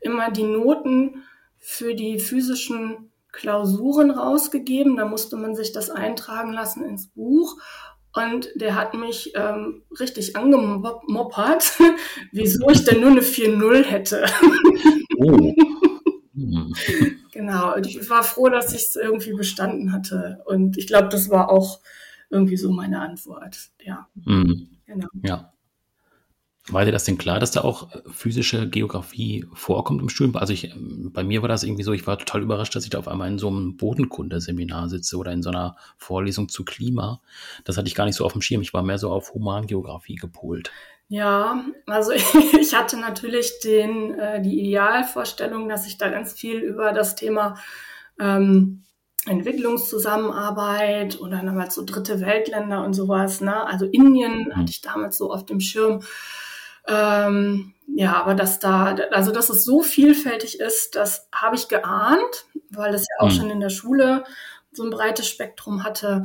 immer 0.00 0.30
die 0.30 0.44
Noten 0.44 1.24
für 1.58 1.94
die 1.94 2.18
physischen 2.18 3.10
Klausuren 3.32 4.10
rausgegeben. 4.10 4.96
Da 4.96 5.04
musste 5.04 5.36
man 5.36 5.54
sich 5.54 5.72
das 5.72 5.90
eintragen 5.90 6.52
lassen 6.52 6.84
ins 6.84 7.08
Buch. 7.08 7.56
Und 8.14 8.48
der 8.54 8.74
hat 8.74 8.94
mich 8.94 9.32
ähm, 9.34 9.82
richtig 10.00 10.34
angemoppert, 10.34 11.78
wieso 12.32 12.68
ich 12.70 12.84
denn 12.84 13.00
nur 13.00 13.10
eine 13.10 13.20
4-0 13.20 13.84
hätte. 13.84 14.26
Oh. 15.18 15.54
Hm. 16.38 16.72
Genau, 17.38 17.76
und 17.76 17.86
ich 17.86 18.10
war 18.10 18.24
froh, 18.24 18.48
dass 18.48 18.72
ich 18.72 18.82
es 18.82 18.96
irgendwie 18.96 19.32
bestanden 19.32 19.92
hatte. 19.92 20.42
Und 20.46 20.76
ich 20.76 20.88
glaube, 20.88 21.08
das 21.08 21.30
war 21.30 21.52
auch 21.52 21.78
irgendwie 22.30 22.56
so 22.56 22.72
meine 22.72 22.98
Antwort. 22.98 23.70
Ja. 23.80 24.08
Mhm. 24.16 24.66
Genau. 24.86 25.06
Ja. 25.22 25.52
War 26.66 26.84
dir 26.84 26.90
das 26.90 27.04
denn 27.04 27.16
klar, 27.16 27.38
dass 27.38 27.52
da 27.52 27.60
auch 27.60 27.94
äh, 27.94 28.00
physische 28.10 28.68
Geografie 28.68 29.46
vorkommt 29.52 30.02
im 30.02 30.08
Studium? 30.08 30.34
Also 30.34 30.52
ich, 30.52 30.72
ähm, 30.72 31.12
bei 31.12 31.22
mir 31.22 31.40
war 31.40 31.48
das 31.48 31.62
irgendwie 31.62 31.84
so, 31.84 31.92
ich 31.92 32.08
war 32.08 32.18
total 32.18 32.42
überrascht, 32.42 32.74
dass 32.74 32.82
ich 32.82 32.90
da 32.90 32.98
auf 32.98 33.06
einmal 33.06 33.30
in 33.30 33.38
so 33.38 33.46
einem 33.46 33.76
Bodenkundeseminar 33.76 34.88
sitze 34.88 35.16
oder 35.16 35.30
in 35.30 35.44
so 35.44 35.50
einer 35.50 35.76
Vorlesung 35.96 36.48
zu 36.48 36.64
Klima. 36.64 37.20
Das 37.62 37.76
hatte 37.76 37.86
ich 37.86 37.94
gar 37.94 38.06
nicht 38.06 38.16
so 38.16 38.24
auf 38.24 38.32
dem 38.32 38.42
Schirm. 38.42 38.62
Ich 38.62 38.74
war 38.74 38.82
mehr 38.82 38.98
so 38.98 39.12
auf 39.12 39.32
Humangeografie 39.32 40.16
gepolt. 40.16 40.72
Ja, 41.08 41.64
also 41.86 42.12
ich 42.60 42.74
hatte 42.74 42.98
natürlich 42.98 43.60
den, 43.60 44.18
äh, 44.18 44.42
die 44.42 44.60
Idealvorstellung, 44.60 45.68
dass 45.68 45.86
ich 45.86 45.98
da 45.98 46.08
ganz 46.08 46.34
viel 46.34 46.58
über 46.58 46.92
das 46.92 47.16
Thema 47.16 47.56
ähm, 48.20 48.84
Entwicklungszusammenarbeit 49.26 51.20
oder 51.20 51.42
damals 51.42 51.74
so 51.74 51.84
dritte 51.84 52.20
Weltländer 52.20 52.84
und 52.84 52.94
sowas, 52.94 53.40
ne? 53.40 53.66
Also 53.66 53.86
Indien 53.86 54.48
mhm. 54.48 54.56
hatte 54.56 54.70
ich 54.70 54.80
damals 54.80 55.18
so 55.18 55.32
auf 55.32 55.44
dem 55.46 55.60
Schirm. 55.60 56.02
Ähm, 56.86 57.74
ja, 57.86 58.14
aber 58.20 58.34
dass 58.34 58.58
da, 58.58 58.96
also 59.10 59.32
dass 59.32 59.50
es 59.50 59.64
so 59.64 59.82
vielfältig 59.82 60.60
ist, 60.60 60.94
das 60.94 61.28
habe 61.34 61.56
ich 61.56 61.68
geahnt, 61.68 62.46
weil 62.70 62.94
es 62.94 63.06
ja 63.08 63.24
auch 63.24 63.30
mhm. 63.30 63.36
schon 63.36 63.50
in 63.50 63.60
der 63.60 63.70
Schule 63.70 64.24
so 64.72 64.84
ein 64.84 64.90
breites 64.90 65.28
Spektrum 65.28 65.84
hatte. 65.84 66.24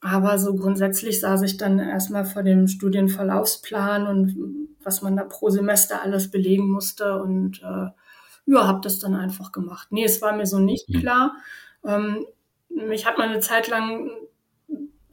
Aber 0.00 0.38
so 0.38 0.54
grundsätzlich 0.54 1.20
saß 1.20 1.42
ich 1.42 1.56
dann 1.56 1.78
erstmal 1.78 2.24
vor 2.24 2.42
dem 2.42 2.68
Studienverlaufsplan 2.68 4.06
und 4.06 4.76
was 4.82 5.02
man 5.02 5.16
da 5.16 5.24
pro 5.24 5.50
Semester 5.50 6.02
alles 6.02 6.30
belegen 6.30 6.70
musste 6.70 7.20
und 7.22 7.62
äh, 7.62 7.88
ja, 8.46 8.66
habe 8.66 8.80
das 8.82 8.98
dann 8.98 9.14
einfach 9.14 9.52
gemacht. 9.52 9.88
Nee, 9.90 10.04
es 10.04 10.22
war 10.22 10.36
mir 10.36 10.46
so 10.46 10.58
nicht 10.58 10.88
mhm. 10.88 11.00
klar. 11.00 11.36
Ähm, 11.84 12.26
mich 12.68 13.06
hat 13.06 13.18
mal 13.18 13.28
eine 13.28 13.40
Zeit 13.40 13.68
lang 13.68 14.10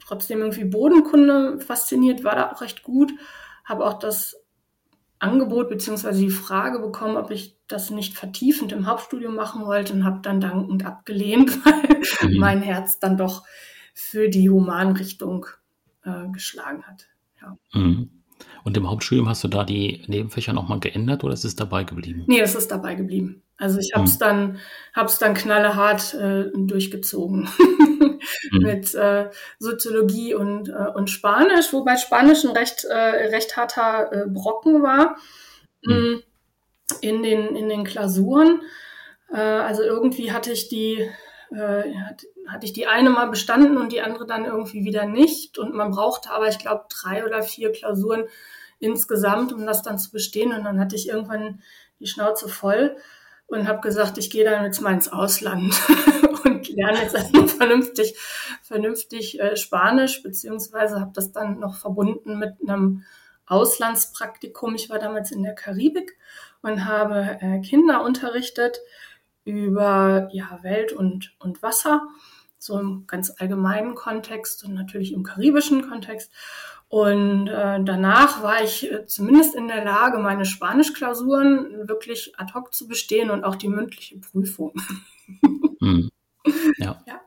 trotzdem 0.00 0.40
irgendwie 0.40 0.64
Bodenkunde 0.64 1.60
fasziniert, 1.60 2.24
war 2.24 2.36
da 2.36 2.52
auch 2.52 2.60
recht 2.60 2.82
gut. 2.82 3.12
Habe 3.64 3.86
auch 3.86 3.98
das 3.98 4.36
Angebot 5.18 5.68
beziehungsweise 5.68 6.20
die 6.20 6.30
Frage 6.30 6.78
bekommen, 6.78 7.16
ob 7.16 7.30
ich 7.30 7.58
das 7.66 7.90
nicht 7.90 8.16
vertiefend 8.16 8.72
im 8.72 8.86
Hauptstudium 8.86 9.34
machen 9.34 9.64
wollte 9.64 9.94
und 9.94 10.04
habe 10.04 10.20
dann 10.22 10.40
dankend 10.40 10.84
abgelehnt, 10.84 11.64
weil 12.20 12.30
mhm. 12.30 12.38
mein 12.38 12.62
Herz 12.62 12.98
dann 12.98 13.16
doch 13.16 13.42
für 13.94 14.28
die 14.28 14.50
Humanrichtung 14.50 15.46
äh, 16.04 16.28
geschlagen 16.32 16.82
hat. 16.82 17.06
Ja. 17.40 17.56
Mhm. 17.72 18.10
Und 18.64 18.76
im 18.76 18.90
Hauptstudium 18.90 19.28
hast 19.28 19.44
du 19.44 19.48
da 19.48 19.64
die 19.64 20.02
Nebenfächer 20.06 20.52
nochmal 20.52 20.80
geändert 20.80 21.24
oder 21.24 21.34
ist 21.34 21.44
es 21.44 21.56
dabei 21.56 21.84
geblieben? 21.84 22.24
Nee, 22.26 22.40
es 22.40 22.54
ist 22.54 22.70
dabei 22.70 22.94
geblieben. 22.94 23.42
Also 23.56 23.78
ich 23.78 23.92
habe 23.94 24.04
es 24.04 24.14
mhm. 24.14 24.18
dann, 24.18 24.58
hab's 24.94 25.18
dann 25.18 25.34
knallehart 25.34 26.14
äh, 26.14 26.50
durchgezogen 26.54 27.48
mhm. 27.58 28.18
mit 28.52 28.94
äh, 28.94 29.30
Soziologie 29.58 30.34
und, 30.34 30.68
äh, 30.68 30.90
und 30.94 31.08
Spanisch, 31.08 31.72
wobei 31.72 31.96
Spanisch 31.96 32.44
ein 32.44 32.50
recht, 32.50 32.84
äh, 32.84 32.94
recht 32.94 33.56
harter 33.56 34.12
äh, 34.12 34.26
Brocken 34.26 34.82
war 34.82 35.16
mhm. 35.84 35.94
Mm, 35.94 36.22
in, 37.00 37.22
den, 37.22 37.54
in 37.54 37.68
den 37.68 37.84
Klausuren. 37.84 38.62
Äh, 39.32 39.36
also 39.38 39.82
irgendwie 39.82 40.32
hatte 40.32 40.50
ich 40.50 40.68
die 40.68 41.08
äh, 41.50 41.92
hatte 42.48 42.66
ich 42.66 42.72
die 42.72 42.86
eine 42.86 43.10
mal 43.10 43.28
bestanden 43.28 43.78
und 43.78 43.92
die 43.92 44.02
andere 44.02 44.26
dann 44.26 44.44
irgendwie 44.44 44.84
wieder 44.84 45.06
nicht. 45.06 45.58
Und 45.58 45.74
man 45.74 45.90
brauchte 45.90 46.30
aber, 46.30 46.48
ich 46.48 46.58
glaube, 46.58 46.84
drei 46.88 47.24
oder 47.24 47.42
vier 47.42 47.72
Klausuren 47.72 48.24
insgesamt, 48.78 49.52
um 49.52 49.66
das 49.66 49.82
dann 49.82 49.98
zu 49.98 50.10
bestehen. 50.10 50.52
Und 50.52 50.64
dann 50.64 50.78
hatte 50.78 50.96
ich 50.96 51.08
irgendwann 51.08 51.62
die 52.00 52.06
Schnauze 52.06 52.48
voll 52.48 52.96
und 53.46 53.68
habe 53.68 53.80
gesagt, 53.80 54.18
ich 54.18 54.30
gehe 54.30 54.44
dann 54.44 54.64
jetzt 54.64 54.80
mal 54.80 54.92
ins 54.92 55.08
Ausland 55.08 55.74
und 56.44 56.68
lerne 56.68 57.02
jetzt 57.02 57.14
erstmal 57.14 57.48
vernünftig, 57.48 58.16
vernünftig 58.62 59.40
äh, 59.40 59.56
Spanisch, 59.56 60.22
beziehungsweise 60.22 61.00
habe 61.00 61.12
das 61.14 61.32
dann 61.32 61.58
noch 61.60 61.76
verbunden 61.76 62.38
mit 62.38 62.54
einem 62.62 63.04
Auslandspraktikum. 63.46 64.74
Ich 64.74 64.90
war 64.90 64.98
damals 64.98 65.30
in 65.30 65.42
der 65.42 65.54
Karibik 65.54 66.16
und 66.62 66.86
habe 66.86 67.38
äh, 67.40 67.60
Kinder 67.60 68.02
unterrichtet 68.02 68.80
über 69.44 70.28
ja, 70.32 70.58
Welt 70.62 70.92
und, 70.92 71.34
und 71.38 71.62
Wasser, 71.62 72.08
so 72.64 72.78
im 72.78 73.06
ganz 73.06 73.32
allgemeinen 73.38 73.94
Kontext 73.94 74.64
und 74.64 74.74
natürlich 74.74 75.12
im 75.12 75.22
karibischen 75.22 75.88
Kontext. 75.88 76.32
Und 76.88 77.48
äh, 77.48 77.82
danach 77.82 78.42
war 78.42 78.62
ich 78.62 78.90
äh, 78.90 79.06
zumindest 79.06 79.54
in 79.54 79.68
der 79.68 79.84
Lage, 79.84 80.18
meine 80.18 80.44
Spanischklausuren 80.44 81.88
wirklich 81.88 82.32
ad 82.38 82.54
hoc 82.54 82.72
zu 82.72 82.86
bestehen 82.86 83.30
und 83.30 83.44
auch 83.44 83.56
die 83.56 83.68
mündliche 83.68 84.18
Prüfung. 84.18 84.72
Mhm. 85.80 86.10
Ja. 86.76 87.02
ja, 87.06 87.20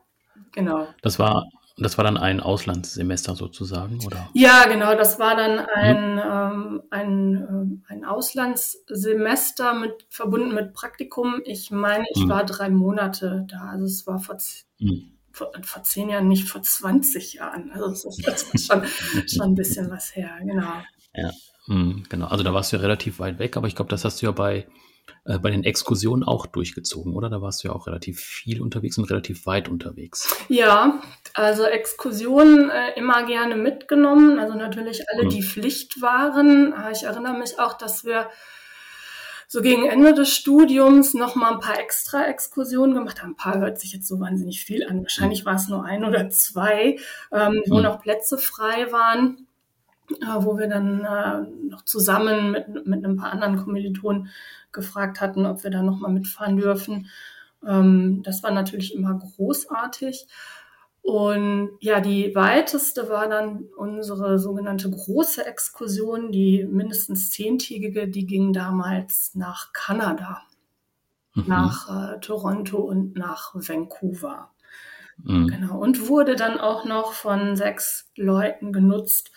genau. 0.52 0.86
Das 1.02 1.18
war 1.18 1.44
das 1.80 1.96
war 1.96 2.04
dann 2.04 2.16
ein 2.16 2.40
Auslandssemester 2.40 3.36
sozusagen, 3.36 4.04
oder? 4.04 4.28
Ja, 4.32 4.66
genau. 4.66 4.94
Das 4.94 5.18
war 5.18 5.36
dann 5.36 5.60
ein, 5.60 6.14
mhm. 6.14 6.22
ähm, 6.24 6.82
ein, 6.90 7.80
äh, 7.88 7.92
ein 7.92 8.04
Auslandssemester 8.04 9.74
mit, 9.74 10.06
verbunden 10.08 10.54
mit 10.54 10.72
Praktikum. 10.72 11.40
Ich 11.44 11.70
meine, 11.70 12.04
ich 12.14 12.24
mhm. 12.24 12.28
war 12.30 12.44
drei 12.44 12.68
Monate 12.68 13.46
da. 13.48 13.70
Also 13.70 13.84
es 13.84 14.06
war 14.06 14.18
vor, 14.18 14.38
mhm. 14.80 15.17
Vor, 15.38 15.52
vor, 15.62 15.82
zehn 15.82 16.08
Jahren, 16.08 16.28
nicht 16.28 16.48
vor 16.48 16.62
20 16.62 17.34
Jahren. 17.34 17.70
Also 17.72 17.88
das 17.88 18.04
ist, 18.04 18.54
ist 18.54 18.66
schon, 18.72 18.82
schon 19.26 19.42
ein 19.42 19.54
bisschen 19.54 19.90
was 19.90 20.14
her, 20.14 20.30
genau. 20.42 20.82
Ja, 21.14 21.30
mhm, 21.66 22.04
genau. 22.08 22.26
Also 22.26 22.44
da 22.44 22.52
warst 22.52 22.72
du 22.72 22.76
ja 22.76 22.82
relativ 22.82 23.18
weit 23.18 23.38
weg, 23.38 23.56
aber 23.56 23.68
ich 23.68 23.76
glaube, 23.76 23.90
das 23.90 24.04
hast 24.04 24.20
du 24.20 24.26
ja 24.26 24.32
bei 24.32 24.66
äh, 25.24 25.38
bei 25.38 25.50
den 25.50 25.64
Exkursionen 25.64 26.24
auch 26.24 26.46
durchgezogen, 26.46 27.14
oder? 27.14 27.28
Da 27.28 27.42
warst 27.42 27.62
du 27.62 27.68
ja 27.68 27.74
auch 27.74 27.86
relativ 27.86 28.20
viel 28.20 28.60
unterwegs 28.60 28.98
und 28.98 29.04
relativ 29.10 29.46
weit 29.46 29.68
unterwegs. 29.68 30.34
Ja, 30.48 31.00
also 31.34 31.64
Exkursionen 31.64 32.70
äh, 32.70 32.92
immer 32.96 33.24
gerne 33.26 33.56
mitgenommen. 33.56 34.38
Also 34.38 34.54
natürlich 34.54 35.08
alle, 35.10 35.24
mhm. 35.24 35.30
die 35.30 35.42
Pflicht 35.42 36.00
waren. 36.00 36.72
Ah, 36.72 36.90
ich 36.90 37.04
erinnere 37.04 37.38
mich 37.38 37.58
auch, 37.58 37.74
dass 37.74 38.04
wir 38.04 38.28
so 39.50 39.62
gegen 39.62 39.86
Ende 39.86 40.12
des 40.12 40.28
Studiums 40.28 41.14
noch 41.14 41.34
mal 41.34 41.54
ein 41.54 41.60
paar 41.60 41.80
extra 41.80 42.26
Exkursionen 42.26 42.94
gemacht. 42.94 43.24
Ein 43.24 43.34
paar 43.34 43.58
hört 43.58 43.80
sich 43.80 43.94
jetzt 43.94 44.06
so 44.06 44.20
wahnsinnig 44.20 44.62
viel 44.62 44.86
an. 44.86 45.00
Wahrscheinlich 45.00 45.46
war 45.46 45.54
es 45.54 45.68
nur 45.68 45.84
ein 45.84 46.04
oder 46.04 46.28
zwei, 46.28 46.98
ähm, 47.32 47.62
wo 47.66 47.78
mhm. 47.78 47.84
noch 47.84 48.02
Plätze 48.02 48.36
frei 48.36 48.92
waren, 48.92 49.46
äh, 50.20 50.26
wo 50.40 50.58
wir 50.58 50.68
dann 50.68 51.02
äh, 51.02 51.66
noch 51.70 51.82
zusammen 51.86 52.50
mit, 52.50 52.86
mit 52.86 53.04
ein 53.04 53.16
paar 53.16 53.32
anderen 53.32 53.56
Kommilitonen 53.56 54.28
gefragt 54.70 55.22
hatten, 55.22 55.46
ob 55.46 55.64
wir 55.64 55.70
da 55.70 55.82
nochmal 55.82 56.12
mitfahren 56.12 56.58
dürfen. 56.58 57.08
Ähm, 57.66 58.22
das 58.24 58.42
war 58.42 58.50
natürlich 58.50 58.94
immer 58.94 59.18
großartig. 59.18 60.26
Und 61.08 61.70
ja, 61.80 62.00
die 62.00 62.34
weiteste 62.34 63.08
war 63.08 63.30
dann 63.30 63.64
unsere 63.78 64.38
sogenannte 64.38 64.90
große 64.90 65.42
Exkursion, 65.46 66.30
die 66.32 66.66
mindestens 66.70 67.30
zehntägige, 67.30 68.08
die 68.08 68.26
ging 68.26 68.52
damals 68.52 69.34
nach 69.34 69.72
Kanada, 69.72 70.42
mhm. 71.32 71.44
nach 71.46 71.88
äh, 71.88 72.20
Toronto 72.20 72.76
und 72.76 73.16
nach 73.16 73.54
Vancouver. 73.54 74.50
Mhm. 75.16 75.46
Genau. 75.46 75.78
Und 75.78 76.10
wurde 76.10 76.36
dann 76.36 76.60
auch 76.60 76.84
noch 76.84 77.14
von 77.14 77.56
sechs 77.56 78.10
Leuten 78.14 78.70
genutzt, 78.74 79.30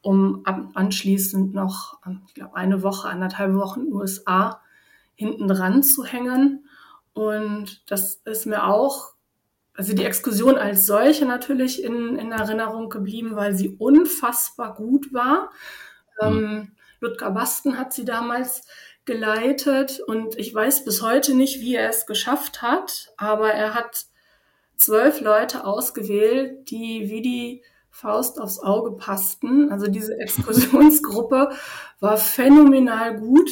um 0.00 0.44
anschließend 0.46 1.52
noch, 1.52 1.98
ähm, 2.06 2.22
ich 2.26 2.32
glaube, 2.32 2.56
eine 2.56 2.82
Woche, 2.82 3.06
anderthalb 3.06 3.52
Wochen 3.52 3.92
USA 3.92 4.62
hinten 5.14 5.46
dran 5.46 5.82
zu 5.82 6.06
hängen. 6.06 6.66
Und 7.12 7.82
das 7.90 8.14
ist 8.24 8.46
mir 8.46 8.64
auch, 8.64 9.17
also 9.78 9.94
die 9.94 10.04
Exkursion 10.04 10.58
als 10.58 10.86
solche 10.86 11.24
natürlich 11.24 11.84
in, 11.84 12.16
in 12.18 12.32
Erinnerung 12.32 12.88
geblieben, 12.88 13.36
weil 13.36 13.54
sie 13.54 13.68
unfassbar 13.68 14.74
gut 14.74 15.14
war. 15.14 15.52
Mhm. 16.20 16.26
Ähm, 16.26 16.72
Ludger 16.98 17.30
Basten 17.30 17.78
hat 17.78 17.92
sie 17.92 18.04
damals 18.04 18.66
geleitet 19.04 20.00
und 20.04 20.36
ich 20.36 20.52
weiß 20.52 20.84
bis 20.84 21.00
heute 21.00 21.32
nicht, 21.32 21.60
wie 21.60 21.76
er 21.76 21.88
es 21.88 22.06
geschafft 22.06 22.60
hat, 22.60 23.12
aber 23.16 23.52
er 23.52 23.74
hat 23.74 24.06
zwölf 24.76 25.20
Leute 25.20 25.64
ausgewählt, 25.64 26.68
die 26.72 27.08
wie 27.08 27.22
die 27.22 27.62
Faust 27.92 28.40
aufs 28.40 28.58
Auge 28.58 28.96
passten. 28.96 29.70
Also 29.70 29.86
diese 29.86 30.18
Exkursionsgruppe 30.18 31.50
war 32.00 32.16
phänomenal 32.16 33.16
gut. 33.16 33.48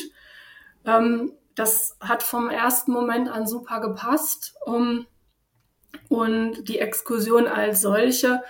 Ähm, 0.85 1.35
das 1.55 1.97
hat 2.01 2.25
vom 2.25 2.51
ersten 2.51 2.91
Moment 2.91 3.29
an 3.29 3.47
super 3.47 3.81
gepasst. 3.81 4.57
Um, 4.65 5.07
und 6.09 6.69
die 6.69 6.79
Exkursion 6.79 7.47
als 7.47 7.81
solche 7.81 8.43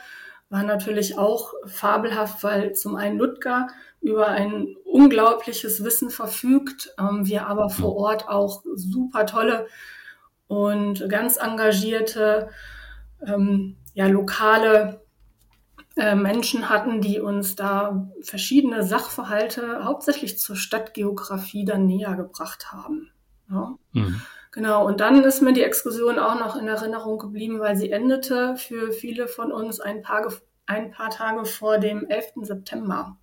war 0.48 0.62
natürlich 0.62 1.18
auch 1.18 1.54
fabelhaft, 1.66 2.44
weil 2.44 2.72
zum 2.74 2.96
einen 2.96 3.18
Ludger 3.18 3.68
über 4.00 4.28
ein 4.28 4.76
unglaubliches 4.84 5.82
Wissen 5.82 6.10
verfügt, 6.10 6.94
ähm, 6.98 7.26
wir 7.26 7.46
aber 7.46 7.68
vor 7.70 7.96
Ort 7.96 8.28
auch 8.28 8.62
super 8.74 9.26
tolle 9.26 9.66
und 10.46 11.08
ganz 11.08 11.36
engagierte 11.36 12.50
ähm, 13.26 13.76
ja, 13.94 14.06
lokale 14.06 15.00
äh, 15.96 16.14
Menschen 16.14 16.68
hatten, 16.68 17.00
die 17.00 17.18
uns 17.18 17.56
da 17.56 18.08
verschiedene 18.22 18.84
Sachverhalte 18.84 19.84
hauptsächlich 19.84 20.38
zur 20.38 20.54
Stadtgeografie 20.54 21.64
dann 21.64 21.86
näher 21.86 22.14
gebracht 22.14 22.70
haben. 22.70 23.10
Ja. 23.50 23.74
Mhm. 23.92 24.20
Genau, 24.56 24.86
und 24.86 25.00
dann 25.00 25.22
ist 25.22 25.42
mir 25.42 25.52
die 25.52 25.62
Exkursion 25.62 26.18
auch 26.18 26.40
noch 26.40 26.56
in 26.56 26.66
Erinnerung 26.66 27.18
geblieben, 27.18 27.60
weil 27.60 27.76
sie 27.76 27.92
endete 27.92 28.56
für 28.56 28.90
viele 28.90 29.28
von 29.28 29.52
uns 29.52 29.80
ein 29.80 30.00
paar, 30.00 30.32
ein 30.64 30.90
paar 30.90 31.10
Tage 31.10 31.44
vor 31.44 31.76
dem 31.76 32.06
11. 32.06 32.32
September. 32.36 33.18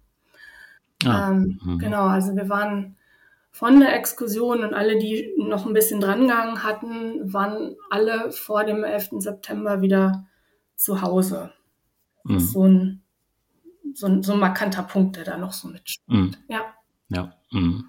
Ah, 1.03 1.31
ähm, 1.31 1.59
mhm. 1.63 1.79
Genau, 1.79 2.03
also 2.03 2.35
wir 2.35 2.49
waren 2.49 2.97
von 3.49 3.79
der 3.79 3.95
Exkursion 3.95 4.63
und 4.63 4.75
alle, 4.75 4.99
die 4.99 5.33
noch 5.39 5.65
ein 5.65 5.73
bisschen 5.73 5.99
drangegangen 5.99 6.61
hatten, 6.61 7.33
waren 7.33 7.77
alle 7.89 8.31
vor 8.31 8.63
dem 8.63 8.83
11. 8.83 9.13
September 9.17 9.81
wieder 9.81 10.27
zu 10.75 11.01
Hause. 11.01 11.51
Mhm. 12.25 12.39
so 12.39 12.67
ein, 12.67 13.01
so, 13.95 14.05
ein, 14.05 14.21
so 14.21 14.33
ein 14.33 14.39
markanter 14.39 14.83
Punkt, 14.83 15.15
der 15.15 15.23
da 15.23 15.37
noch 15.37 15.53
so 15.53 15.67
mitspielt. 15.67 16.07
Mhm. 16.07 16.35
Ja. 16.47 16.61
Ja. 17.09 17.33
Mhm. 17.51 17.85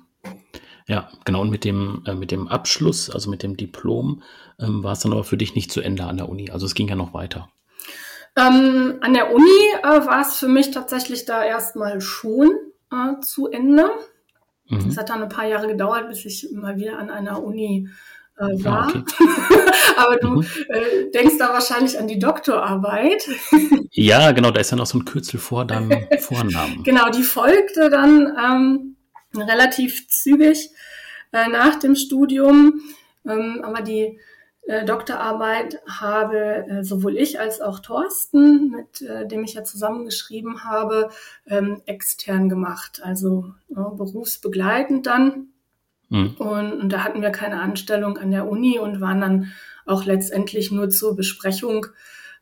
Ja, 0.87 1.09
genau. 1.25 1.41
Und 1.41 1.51
mit 1.51 1.65
dem, 1.65 2.03
äh, 2.07 2.15
mit 2.15 2.31
dem 2.31 2.49
Abschluss, 2.49 3.09
also 3.09 3.31
mit 3.31 3.43
dem 3.43 3.57
Diplom, 3.57 4.23
ähm, 4.61 4.83
war 4.83 4.93
es 4.93 5.01
dann 5.01 5.13
aber 5.13 5.25
für 5.25 5.37
dich 5.37 5.55
nicht 5.55 5.73
zu 5.73 5.81
Ende 5.81 6.05
an 6.05 6.19
der 6.19 6.29
Uni. 6.29 6.51
Also 6.51 6.67
es 6.67 6.75
ging 6.75 6.89
ja 6.89 6.95
noch 6.95 7.15
weiter. 7.15 7.49
Ähm, 8.37 8.99
an 9.01 9.15
der 9.15 9.33
Uni 9.33 9.73
äh, 9.83 10.07
war 10.07 10.21
es 10.21 10.37
für 10.37 10.49
mich 10.49 10.73
tatsächlich 10.73 11.25
da 11.25 11.45
erstmal 11.45 12.01
schon 12.01 12.51
äh, 12.93 13.21
zu 13.21 13.49
Ende. 13.49 13.91
Mhm. 14.69 14.89
Es 14.89 14.97
hat 14.97 15.09
dann 15.09 15.23
ein 15.23 15.29
paar 15.29 15.47
Jahre 15.47 15.69
gedauert, 15.69 16.09
bis 16.09 16.25
ich 16.25 16.49
mal 16.53 16.77
wieder 16.77 16.99
an 16.99 17.11
einer 17.11 17.43
Uni 17.43 17.89
äh, 18.39 18.43
ah, 18.43 18.65
war. 18.65 18.95
Ja, 18.95 19.01
okay. 19.01 19.73
Aber 19.97 20.17
du 20.17 20.29
mhm. 20.29 20.47
äh, 20.69 21.11
denkst 21.13 21.39
da 21.39 21.53
wahrscheinlich 21.53 21.99
an 21.99 22.09
die 22.09 22.19
Doktorarbeit. 22.19 23.23
ja, 23.93 24.33
genau, 24.33 24.51
da 24.51 24.61
ist 24.61 24.71
ja 24.71 24.77
noch 24.77 24.87
so 24.87 24.99
ein 24.99 25.05
Kürzel 25.05 25.39
vor 25.39 25.65
deinem 25.65 25.93
Vornamen. 26.19 26.83
genau, 26.83 27.11
die 27.11 27.23
folgte 27.23 27.89
dann 27.89 28.33
ähm, 28.37 28.94
relativ 29.37 30.09
zügig 30.09 30.71
äh, 31.33 31.49
nach 31.49 31.79
dem 31.79 31.95
Studium. 31.95 32.81
Ähm, 33.27 33.63
aber 33.63 33.83
die, 33.83 34.19
äh, 34.67 34.85
Doktorarbeit 34.87 35.83
habe 35.87 36.67
äh, 36.67 36.85
sowohl 36.85 37.19
ich 37.19 37.39
als 37.39 37.61
auch 37.61 37.81
Thorsten, 37.81 38.71
mit 38.71 39.03
äh, 39.03 39.27
dem 39.27 39.45
ich 39.45 39.55
ja 39.55 39.65
zusammengeschrieben 39.65 40.65
habe, 40.65 41.11
ähm, 41.47 41.83
extern 41.85 42.49
gemacht, 42.49 43.03
also 43.05 43.53
äh, 43.71 43.75
berufsbegleitend 43.75 45.07
dann. 45.07 45.49
Mhm. 46.09 46.37
Und, 46.39 46.73
und 46.81 46.93
da 46.93 47.05
hatten 47.05 47.21
wir 47.21 47.31
keine 47.31 47.61
Anstellung 47.61 48.17
an 48.17 48.31
der 48.31 48.49
Uni 48.49 48.79
und 48.79 49.03
waren 49.03 49.21
dann 49.21 49.53
auch 49.85 50.07
letztendlich 50.07 50.71
nur 50.71 50.89
zur 50.89 51.15
Besprechung 51.15 51.87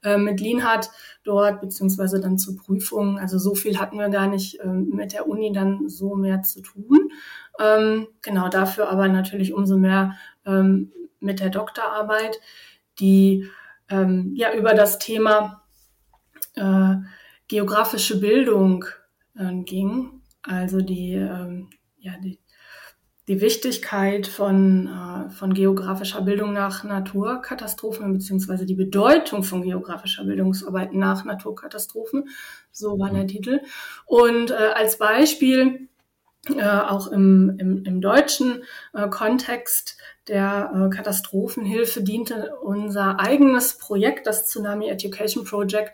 äh, 0.03 0.17
mit 0.17 0.41
Lienhardt 0.41 0.91
dort, 1.25 1.61
beziehungsweise 1.61 2.21
dann 2.21 2.39
zur 2.39 2.57
Prüfung. 2.57 3.19
Also 3.19 3.39
so 3.39 3.55
viel 3.55 3.79
hatten 3.79 3.99
wir 3.99 4.09
gar 4.09 4.27
nicht 4.27 4.61
äh, 4.61 4.67
mit 4.67 5.13
der 5.13 5.29
Uni 5.29 5.53
dann 5.53 5.89
so 5.89 6.15
mehr 6.15 6.43
zu 6.43 6.61
tun. 6.63 7.13
Ähm, 7.61 8.09
genau 8.23 8.49
dafür 8.49 8.89
aber 8.89 9.09
natürlich 9.09 9.53
umso 9.53 9.77
mehr 9.77 10.17
ähm, 10.47 10.93
mit 11.21 11.41
der 11.41 11.51
Doktorarbeit, 11.51 12.41
die 12.99 13.49
ähm, 13.89 14.33
ja 14.35 14.53
über 14.55 14.75
das 14.75 14.99
Thema 14.99 15.63
äh, 16.55 16.95
geografische 17.49 18.21
Bildung 18.21 18.85
äh, 19.37 19.53
ging. 19.63 20.23
Also 20.43 20.81
die, 20.81 21.15
ähm, 21.15 21.71
ja, 21.99 22.13
die, 22.23 22.39
die 23.29 23.41
Wichtigkeit 23.41 24.27
von, 24.27 24.89
äh, 24.89 25.31
von 25.31 25.55
geografischer 25.55 26.23
Bildung 26.23 26.53
nach 26.53 26.83
Naturkatastrophen 26.83 28.13
beziehungsweise 28.13 28.67
die 28.67 28.75
Bedeutung 28.75 29.45
von 29.45 29.63
geografischer 29.63 30.25
Bildungsarbeit 30.25 30.93
nach 30.93 31.25
Naturkatastrophen. 31.25 32.29
So 32.73 32.99
war 32.99 33.11
der 33.11 33.27
Titel. 33.27 33.61
Und 34.07 34.51
äh, 34.51 34.55
als 34.75 34.99
Beispiel 34.99 35.89
äh, 36.49 36.65
auch 36.65 37.07
im, 37.07 37.57
im, 37.59 37.85
im 37.85 38.01
deutschen 38.01 38.65
äh, 38.93 39.09
Kontext 39.09 39.97
der 40.27 40.73
äh, 40.75 40.95
Katastrophenhilfe 40.95 42.03
diente 42.03 42.57
unser 42.57 43.21
eigenes 43.21 43.79
Projekt, 43.79 44.27
das 44.27 44.47
Tsunami 44.49 44.89
Education 44.89 45.45
Project, 45.45 45.93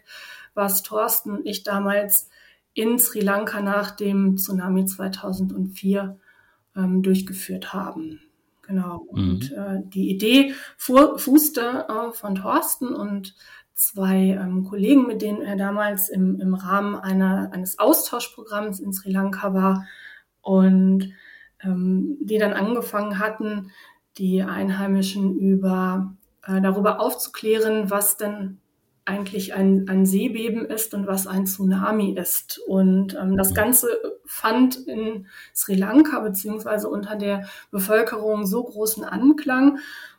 was 0.55 0.83
Thorsten 0.83 1.33
und 1.33 1.47
ich 1.47 1.65
damals 1.65 2.31
in 2.73 2.99
Sri 2.99 3.21
Lanka 3.21 3.61
nach 3.61 3.91
dem 3.91 4.39
Tsunami 4.39 4.87
2004 4.87 6.19
ähm, 6.79 7.03
durchgeführt 7.03 7.73
haben. 7.73 8.21
Genau. 8.63 9.07
Mhm. 9.11 9.19
Und 9.19 9.53
äh, 9.53 9.81
die 9.83 10.11
Idee 10.11 10.55
fuhr, 10.77 11.19
fußte 11.19 11.87
äh, 11.89 12.13
von 12.13 12.37
Thorsten 12.37 12.95
und 12.95 13.35
zwei 13.75 14.39
ähm, 14.41 14.65
Kollegen, 14.65 15.07
mit 15.07 15.23
denen 15.23 15.43
er 15.43 15.57
damals 15.57 16.09
im, 16.09 16.41
im 16.41 16.55
Rahmen 16.55 16.97
einer, 16.97 17.51
eines 17.53 17.79
Austauschprogramms 17.79 18.81
in 18.81 18.93
Sri 18.93 19.11
Lanka 19.11 19.55
war 19.55 19.87
und 20.43 21.13
ähm, 21.63 22.17
die 22.21 22.39
dann 22.39 22.53
angefangen 22.53 23.19
hatten, 23.19 23.71
die 24.19 24.43
Einheimischen 24.43 25.39
über 25.39 26.15
äh, 26.45 26.61
darüber 26.61 27.01
aufzuklären, 27.01 27.91
was 27.91 28.17
denn 28.17 28.59
eigentlich 29.09 29.55
ein, 29.55 29.89
ein 29.89 30.05
Seebeben 30.05 30.67
ist 30.67 30.93
und 30.93 31.07
was 31.07 31.27
ein 31.27 31.47
Tsunami 31.47 32.13
ist. 32.13 32.59
Und 32.59 33.15
ähm, 33.15 33.37
das 33.37 33.55
Ganze 33.55 33.89
fand 34.27 34.77
in 34.77 35.27
Sri 35.55 35.75
Lanka 35.75 36.21
beziehungsweise 36.21 36.89
unter 36.89 37.17
der 37.17 37.49
Bevölkerung 37.71 38.47
so 38.47 38.63
großen 38.63 39.05
Anklang, 39.05 39.79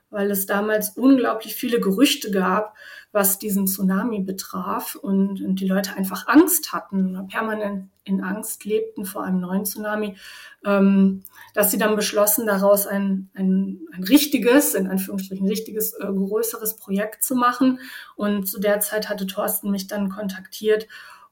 weil 0.09 0.31
es 0.31 0.47
damals 0.47 0.97
unglaublich 0.97 1.55
viele 1.55 1.79
Gerüchte 1.79 2.31
gab, 2.31 2.75
was 3.11 3.37
diesen 3.37 3.67
Tsunami 3.67 4.21
betraf 4.21 4.95
und, 4.95 5.41
und 5.41 5.59
die 5.59 5.67
Leute 5.67 5.95
einfach 5.95 6.27
Angst 6.27 6.73
hatten, 6.73 7.27
permanent 7.29 7.89
in 8.09 8.21
Angst 8.23 8.65
lebten 8.65 9.05
vor 9.05 9.23
einem 9.23 9.39
neuen 9.39 9.65
Tsunami, 9.65 10.17
ähm, 10.65 11.23
dass 11.53 11.71
sie 11.71 11.77
dann 11.77 11.95
beschlossen, 11.95 12.45
daraus 12.45 12.87
ein, 12.87 13.29
ein, 13.33 13.79
ein 13.93 14.03
richtiges, 14.03 14.75
in 14.75 14.87
Anführungsstrichen 14.87 15.47
richtiges, 15.47 15.93
äh, 15.93 16.05
größeres 16.05 16.77
Projekt 16.77 17.23
zu 17.23 17.35
machen. 17.35 17.79
Und 18.15 18.47
zu 18.47 18.59
der 18.59 18.79
Zeit 18.81 19.09
hatte 19.09 19.27
Thorsten 19.27 19.71
mich 19.71 19.87
dann 19.87 20.09
kontaktiert 20.09 20.87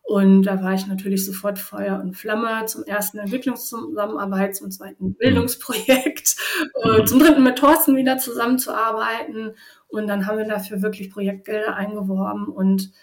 und 0.07 0.43
da 0.43 0.63
war 0.63 0.73
ich 0.73 0.87
natürlich 0.87 1.25
sofort 1.25 1.59
Feuer 1.59 1.99
und 1.99 2.15
Flamme 2.15 2.65
zum 2.65 2.85
ersten 2.85 3.17
Entwicklungszusammenarbeit, 3.17 4.55
zum 4.55 4.71
zweiten 4.71 5.15
Bildungsprojekt, 5.15 6.37
äh, 6.81 7.03
zum 7.03 7.19
dritten 7.19 7.43
mit 7.43 7.57
Thorsten 7.57 7.97
wieder 7.97 8.17
zusammenzuarbeiten. 8.17 9.53
Und 9.89 10.07
dann 10.07 10.25
haben 10.25 10.37
wir 10.37 10.47
dafür 10.47 10.81
wirklich 10.81 11.09
Projektgelder 11.09 11.75
eingeworben 11.75 12.47
und 12.47 12.93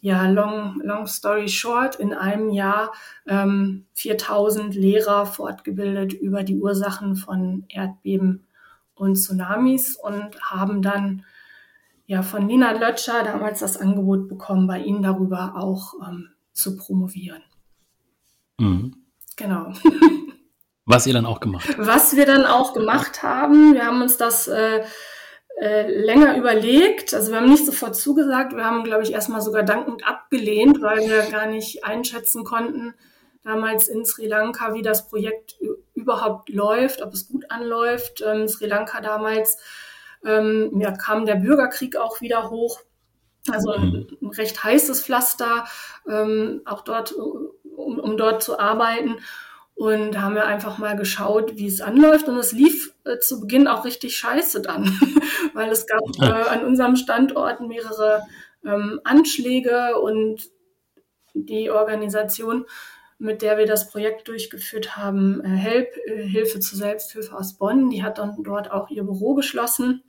ja, 0.00 0.28
long, 0.28 0.80
long 0.82 1.06
story 1.06 1.48
short, 1.48 1.96
in 1.96 2.14
einem 2.14 2.50
Jahr 2.50 2.92
ähm, 3.26 3.86
4000 3.94 4.74
Lehrer 4.74 5.26
fortgebildet 5.26 6.12
über 6.12 6.44
die 6.44 6.58
Ursachen 6.58 7.16
von 7.16 7.64
Erdbeben 7.68 8.46
und 8.94 9.16
Tsunamis 9.16 9.96
und 9.96 10.40
haben 10.40 10.82
dann 10.82 11.24
ja 12.06 12.22
von 12.22 12.46
Nina 12.46 12.72
Lötscher 12.72 13.24
damals 13.24 13.60
das 13.60 13.76
Angebot 13.76 14.28
bekommen, 14.28 14.66
bei 14.66 14.80
Ihnen 14.80 15.02
darüber 15.02 15.54
auch 15.56 15.94
ähm, 16.06 16.30
zu 16.52 16.76
promovieren. 16.76 17.42
Mhm. 18.58 18.96
Genau. 19.36 19.72
Was 20.84 21.06
ihr 21.06 21.12
dann 21.12 21.26
auch 21.26 21.40
gemacht 21.40 21.68
habt. 21.68 21.86
Was 21.86 22.16
wir 22.16 22.24
dann 22.24 22.46
auch 22.46 22.72
gemacht 22.72 23.22
haben, 23.22 23.74
wir 23.74 23.84
haben 23.84 24.00
uns 24.00 24.16
das 24.16 24.48
äh, 24.48 24.82
äh, 25.60 25.90
länger 25.90 26.36
überlegt. 26.36 27.14
Also 27.14 27.32
wir 27.32 27.38
haben 27.38 27.48
nicht 27.48 27.66
sofort 27.66 27.96
zugesagt. 27.96 28.54
Wir 28.54 28.64
haben, 28.64 28.84
glaube 28.84 29.02
ich, 29.02 29.12
erstmal 29.12 29.40
sogar 29.40 29.64
dankend 29.64 30.06
abgelehnt, 30.06 30.80
weil 30.80 31.08
wir 31.08 31.22
gar 31.30 31.46
nicht 31.46 31.84
einschätzen 31.84 32.44
konnten, 32.44 32.94
damals 33.42 33.88
in 33.88 34.04
Sri 34.04 34.26
Lanka, 34.26 34.74
wie 34.74 34.82
das 34.82 35.08
Projekt 35.08 35.56
überhaupt 35.94 36.48
läuft, 36.48 37.02
ob 37.02 37.12
es 37.12 37.28
gut 37.28 37.50
anläuft. 37.50 38.22
Ähm, 38.24 38.46
Sri 38.46 38.66
Lanka 38.66 39.00
damals 39.00 39.58
ähm, 40.24 40.80
ja, 40.80 40.92
kam 40.92 41.26
der 41.26 41.36
Bürgerkrieg 41.36 41.96
auch 41.96 42.20
wieder 42.20 42.50
hoch. 42.50 42.80
Also 43.50 43.72
ein, 43.72 43.90
mhm. 43.90 44.28
ein 44.28 44.30
recht 44.30 44.62
heißes 44.62 45.02
Pflaster, 45.02 45.64
ähm, 46.08 46.62
auch 46.66 46.82
dort, 46.82 47.12
um, 47.12 47.98
um 47.98 48.16
dort 48.16 48.42
zu 48.42 48.58
arbeiten. 48.58 49.16
Und 49.74 50.12
da 50.12 50.22
haben 50.22 50.34
wir 50.34 50.46
einfach 50.46 50.78
mal 50.78 50.96
geschaut, 50.96 51.56
wie 51.56 51.66
es 51.66 51.80
anläuft. 51.80 52.28
Und 52.28 52.36
es 52.36 52.52
lief 52.52 52.94
äh, 53.08 53.18
zu 53.18 53.40
Beginn 53.40 53.66
auch 53.66 53.84
richtig 53.84 54.16
scheiße 54.16 54.62
dann, 54.62 54.84
weil 55.54 55.70
es 55.70 55.86
gab 55.86 56.02
äh, 56.20 56.48
an 56.48 56.64
unserem 56.64 56.96
Standort 56.96 57.60
mehrere 57.60 58.22
ähm, 58.64 59.00
Anschläge 59.04 59.98
und 60.00 60.50
die 61.34 61.70
Organisation, 61.70 62.66
mit 63.18 63.42
der 63.42 63.58
wir 63.58 63.66
das 63.66 63.90
Projekt 63.90 64.28
durchgeführt 64.28 64.96
haben, 64.96 65.40
äh, 65.44 65.48
Help, 65.48 65.88
äh, 66.06 66.22
Hilfe 66.22 66.60
zur 66.60 66.78
Selbsthilfe 66.78 67.36
aus 67.36 67.54
Bonn, 67.54 67.90
die 67.90 68.02
hat 68.02 68.18
dann 68.18 68.36
dort 68.42 68.70
auch 68.70 68.90
ihr 68.90 69.02
Büro 69.02 69.34
geschlossen. 69.34 70.02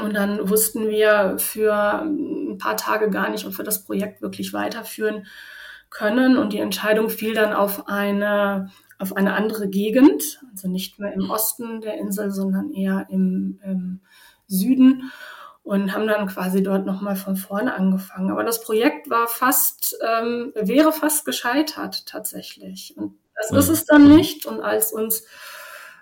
Und 0.00 0.14
dann 0.14 0.48
wussten 0.48 0.88
wir 0.88 1.36
für 1.38 1.74
ein 1.74 2.56
paar 2.58 2.78
Tage 2.78 3.10
gar 3.10 3.28
nicht, 3.28 3.46
ob 3.46 3.58
wir 3.58 3.64
das 3.64 3.84
Projekt 3.84 4.22
wirklich 4.22 4.54
weiterführen 4.54 5.26
können. 5.90 6.38
Und 6.38 6.54
die 6.54 6.60
Entscheidung 6.60 7.10
fiel 7.10 7.34
dann 7.34 7.52
auf 7.52 7.88
eine, 7.88 8.70
auf 9.02 9.16
eine 9.16 9.34
andere 9.34 9.68
Gegend, 9.68 10.40
also 10.52 10.68
nicht 10.68 10.98
mehr 10.98 11.12
im 11.12 11.30
Osten 11.30 11.80
der 11.80 11.98
Insel, 11.98 12.30
sondern 12.30 12.70
eher 12.70 13.06
im, 13.10 13.58
im 13.64 14.00
Süden 14.46 15.12
und 15.64 15.92
haben 15.92 16.06
dann 16.06 16.28
quasi 16.28 16.62
dort 16.62 16.86
nochmal 16.86 17.16
von 17.16 17.36
vorne 17.36 17.74
angefangen. 17.74 18.30
Aber 18.30 18.44
das 18.44 18.62
Projekt 18.62 19.10
war 19.10 19.26
fast, 19.26 19.96
ähm, 20.06 20.52
wäre 20.54 20.92
fast 20.92 21.24
gescheitert 21.24 22.06
tatsächlich. 22.06 22.94
Und 22.96 23.18
das 23.34 23.50
ist 23.50 23.68
es 23.68 23.84
dann 23.86 24.08
nicht. 24.08 24.46
Und 24.46 24.60
als 24.60 24.92
uns 24.92 25.22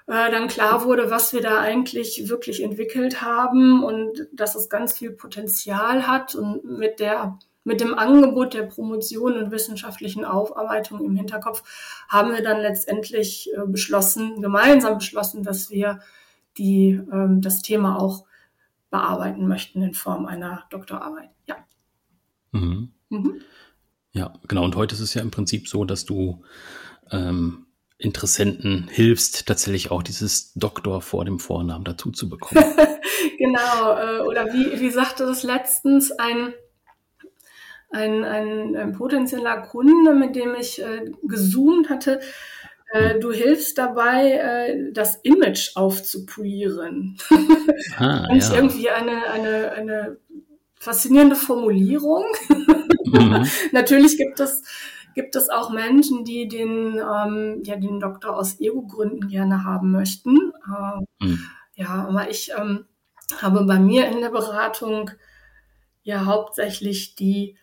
äh, 0.07 0.31
dann 0.31 0.49
klar 0.49 0.85
wurde, 0.85 1.11
was 1.11 1.33
wir 1.33 1.41
da 1.41 1.59
eigentlich 1.61 2.29
wirklich 2.29 2.63
entwickelt 2.63 3.23
haben 3.23 3.85
und 3.85 4.29
dass 4.33 4.55
es 4.55 4.69
ganz 4.69 4.97
viel 4.97 5.11
Potenzial 5.13 6.07
hat 6.07 6.35
und 6.35 6.65
mit 6.65 7.01
der 7.01 7.39
mit 7.65 7.81
dem 7.81 7.95
Angebot 7.95 8.55
der 8.55 8.63
Promotion 8.63 9.37
und 9.37 9.51
wissenschaftlichen 9.51 10.25
Aufarbeitung 10.25 11.05
im 11.05 11.17
Hinterkopf 11.17 11.63
haben 12.09 12.33
wir 12.33 12.43
dann 12.43 12.61
letztendlich 12.61 13.51
äh, 13.55 13.67
beschlossen, 13.67 14.41
gemeinsam 14.41 14.99
beschlossen, 14.99 15.43
dass 15.43 15.71
wir 15.71 16.01
die, 16.57 17.01
ähm, 17.13 17.41
das 17.41 17.63
Thema 17.63 18.01
auch 18.01 18.25
bearbeiten 18.91 19.47
möchten 19.47 19.83
in 19.83 19.95
Form 19.95 20.27
einer 20.27 20.65
Doktorarbeit. 20.71 21.31
Ja. 21.47 21.57
Mhm. 22.53 22.93
Mhm. 23.09 23.41
Ja, 24.13 24.33
genau. 24.49 24.65
Und 24.65 24.77
heute 24.77 24.95
ist 24.95 25.01
es 25.01 25.15
ja 25.15 25.23
im 25.23 25.31
Prinzip 25.31 25.69
so, 25.69 25.85
dass 25.85 26.05
du 26.05 26.43
ähm, 27.13 27.67
Interessenten 27.99 28.89
hilfst, 28.89 29.47
tatsächlich 29.47 29.91
auch 29.91 30.03
dieses 30.03 30.55
Doktor 30.55 31.03
vor 31.03 31.25
dem 31.25 31.39
Vornamen 31.39 31.85
dazu 31.85 32.11
zu 32.11 32.29
bekommen. 32.29 32.65
genau, 33.39 33.97
äh, 33.99 34.21
oder 34.27 34.47
wie, 34.53 34.81
wie 34.81 34.91
sagte 34.91 35.27
das 35.27 35.43
letztens 35.43 36.11
ein, 36.11 36.55
ein, 37.91 38.25
ein, 38.25 38.77
ein 38.77 38.93
potenzieller 38.93 39.63
Kunde, 39.63 40.15
mit 40.15 40.37
dem 40.37 40.55
ich 40.55 40.81
äh, 40.83 41.11
gezoomt 41.23 41.91
hatte, 41.91 42.21
äh, 42.93 43.19
du 43.19 43.33
hilfst 43.33 43.79
dabei, 43.79 44.33
äh, 44.33 44.93
das 44.93 45.17
Image 45.23 45.77
aufzupolieren. 45.77 47.17
Ah, 47.97 48.25
Fand 48.29 48.43
ja. 48.43 48.55
irgendwie 48.55 48.91
eine, 48.91 49.31
eine, 49.31 49.73
eine 49.73 50.17
faszinierende 50.77 51.37
Formulierung. 51.37 52.25
Mhm. 53.05 53.47
Natürlich 53.73 54.17
gibt 54.17 54.41
es 54.41 54.63
gibt 55.15 55.35
es 55.35 55.49
auch 55.49 55.71
Menschen, 55.71 56.25
die 56.25 56.47
den, 56.47 56.99
ähm, 56.99 57.63
ja, 57.65 57.77
den 57.77 57.99
Doktor 57.99 58.37
aus 58.37 58.61
Ego-Gründen 58.61 59.29
gerne 59.29 59.65
haben 59.65 59.91
möchten. 59.91 60.53
Äh, 60.67 61.25
mhm. 61.25 61.47
Ja, 61.75 62.07
aber 62.09 62.31
ich 62.31 62.53
ähm, 62.57 62.87
habe 63.41 63.65
bei 63.65 63.79
mir 63.79 64.07
in 64.07 64.21
der 64.21 64.31
Beratung 64.31 65.11
ja 66.03 66.25
hauptsächlich 66.27 67.17
die 67.17 67.57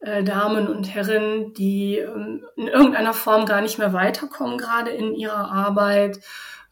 äh, 0.00 0.22
Damen 0.22 0.68
und 0.68 0.94
Herren, 0.94 1.52
die 1.54 1.98
ähm, 1.98 2.44
in 2.56 2.68
irgendeiner 2.68 3.14
Form 3.14 3.46
gar 3.46 3.60
nicht 3.60 3.78
mehr 3.78 3.92
weiterkommen, 3.92 4.58
gerade 4.58 4.90
in 4.90 5.14
ihrer 5.14 5.50
Arbeit, 5.50 6.20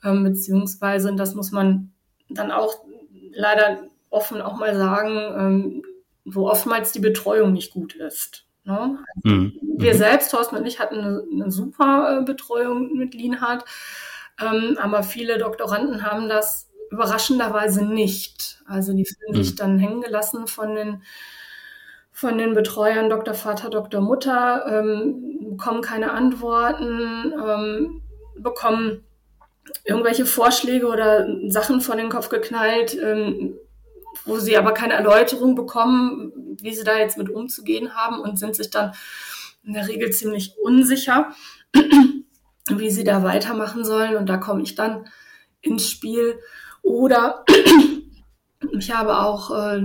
ähm, 0.02 0.24
beziehungsweise, 0.24 1.10
und 1.10 1.16
das 1.16 1.34
muss 1.34 1.50
man 1.50 1.92
dann 2.28 2.50
auch 2.50 2.84
leider 3.32 3.84
offen 4.10 4.40
auch 4.40 4.56
mal 4.56 4.76
sagen, 4.76 5.16
ähm, 5.16 5.82
wo 6.24 6.48
oftmals 6.48 6.92
die 6.92 7.00
Betreuung 7.00 7.52
nicht 7.52 7.72
gut 7.72 7.94
ist. 7.94 8.46
Ne? 8.64 8.98
Mhm. 9.22 9.58
Wir 9.76 9.94
mhm. 9.94 9.98
selbst, 9.98 10.30
Thorsten 10.30 10.56
und 10.56 10.66
ich, 10.66 10.78
hatten 10.78 10.98
eine, 10.98 11.22
eine 11.30 11.50
super 11.50 12.20
äh, 12.20 12.24
Betreuung 12.24 12.94
mit 12.94 13.14
Lienhardt, 13.14 13.64
ähm, 14.40 14.78
aber 14.80 15.02
viele 15.02 15.38
Doktoranden 15.38 16.02
haben 16.02 16.28
das 16.28 16.70
überraschenderweise 16.90 17.84
nicht. 17.84 18.62
Also 18.66 18.94
die 18.94 19.04
fühlen 19.04 19.38
mhm. 19.38 19.42
sich 19.42 19.54
dann 19.54 19.78
hängen 19.78 20.00
gelassen 20.00 20.46
von 20.46 20.74
den 20.74 21.02
von 22.14 22.38
den 22.38 22.54
Betreuern 22.54 23.10
Dr. 23.10 23.34
Vater, 23.34 23.70
Dr. 23.70 24.00
Mutter, 24.00 24.64
ähm, 24.68 25.50
bekommen 25.50 25.82
keine 25.82 26.12
Antworten, 26.12 27.34
ähm, 27.44 28.02
bekommen 28.38 29.02
irgendwelche 29.84 30.24
Vorschläge 30.24 30.86
oder 30.86 31.26
Sachen 31.48 31.80
vor 31.80 31.96
den 31.96 32.10
Kopf 32.10 32.28
geknallt, 32.28 32.96
ähm, 33.02 33.54
wo 34.24 34.38
sie 34.38 34.56
aber 34.56 34.72
keine 34.72 34.94
Erläuterung 34.94 35.56
bekommen, 35.56 36.56
wie 36.62 36.72
sie 36.72 36.84
da 36.84 36.96
jetzt 36.96 37.18
mit 37.18 37.30
umzugehen 37.30 37.96
haben 37.96 38.20
und 38.20 38.38
sind 38.38 38.54
sich 38.54 38.70
dann 38.70 38.92
in 39.64 39.72
der 39.72 39.88
Regel 39.88 40.10
ziemlich 40.12 40.54
unsicher, 40.62 41.32
wie 42.68 42.90
sie 42.90 43.02
da 43.02 43.24
weitermachen 43.24 43.84
sollen. 43.84 44.14
Und 44.14 44.28
da 44.28 44.36
komme 44.36 44.62
ich 44.62 44.76
dann 44.76 45.08
ins 45.62 45.90
Spiel. 45.90 46.38
Oder 46.82 47.44
ich 48.78 48.92
habe 48.94 49.18
auch 49.18 49.50
äh, 49.50 49.82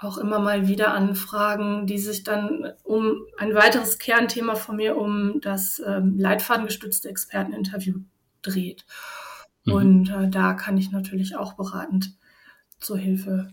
auch 0.00 0.18
immer 0.18 0.38
mal 0.38 0.66
wieder 0.66 0.94
Anfragen, 0.94 1.86
die 1.86 1.98
sich 1.98 2.24
dann 2.24 2.72
um 2.82 3.26
ein 3.38 3.54
weiteres 3.54 3.98
Kernthema 3.98 4.54
von 4.54 4.76
mir, 4.76 4.96
um 4.96 5.40
das 5.40 5.80
ähm, 5.84 6.18
leitfadengestützte 6.18 7.08
Experteninterview 7.08 8.00
dreht. 8.42 8.86
Mhm. 9.64 9.72
Und 9.72 10.10
äh, 10.10 10.28
da 10.28 10.54
kann 10.54 10.78
ich 10.78 10.90
natürlich 10.90 11.36
auch 11.36 11.54
beratend 11.54 12.14
zur 12.78 12.96
Hilfe 12.96 13.52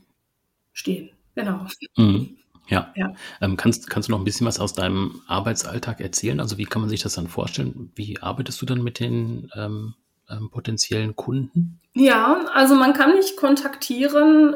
stehen. 0.71 1.09
Genau. 1.35 1.67
Mhm. 1.97 2.37
Ja. 2.69 2.93
ja. 2.95 3.13
Ähm, 3.41 3.57
kannst, 3.57 3.89
kannst 3.89 4.07
du 4.07 4.11
noch 4.13 4.19
ein 4.19 4.25
bisschen 4.25 4.47
was 4.47 4.59
aus 4.59 4.73
deinem 4.73 5.21
Arbeitsalltag 5.27 6.01
erzählen? 6.01 6.39
Also 6.39 6.57
wie 6.57 6.65
kann 6.65 6.81
man 6.81 6.89
sich 6.89 7.01
das 7.01 7.13
dann 7.13 7.27
vorstellen? 7.27 7.91
Wie 7.95 8.21
arbeitest 8.21 8.61
du 8.61 8.65
dann 8.65 8.83
mit 8.83 8.99
den 8.99 9.49
ähm, 9.55 9.95
ähm, 10.29 10.49
potenziellen 10.49 11.15
Kunden? 11.15 11.79
Ja, 11.93 12.45
also 12.53 12.75
man 12.75 12.93
kann 12.93 13.13
mich 13.13 13.35
kontaktieren. 13.37 14.55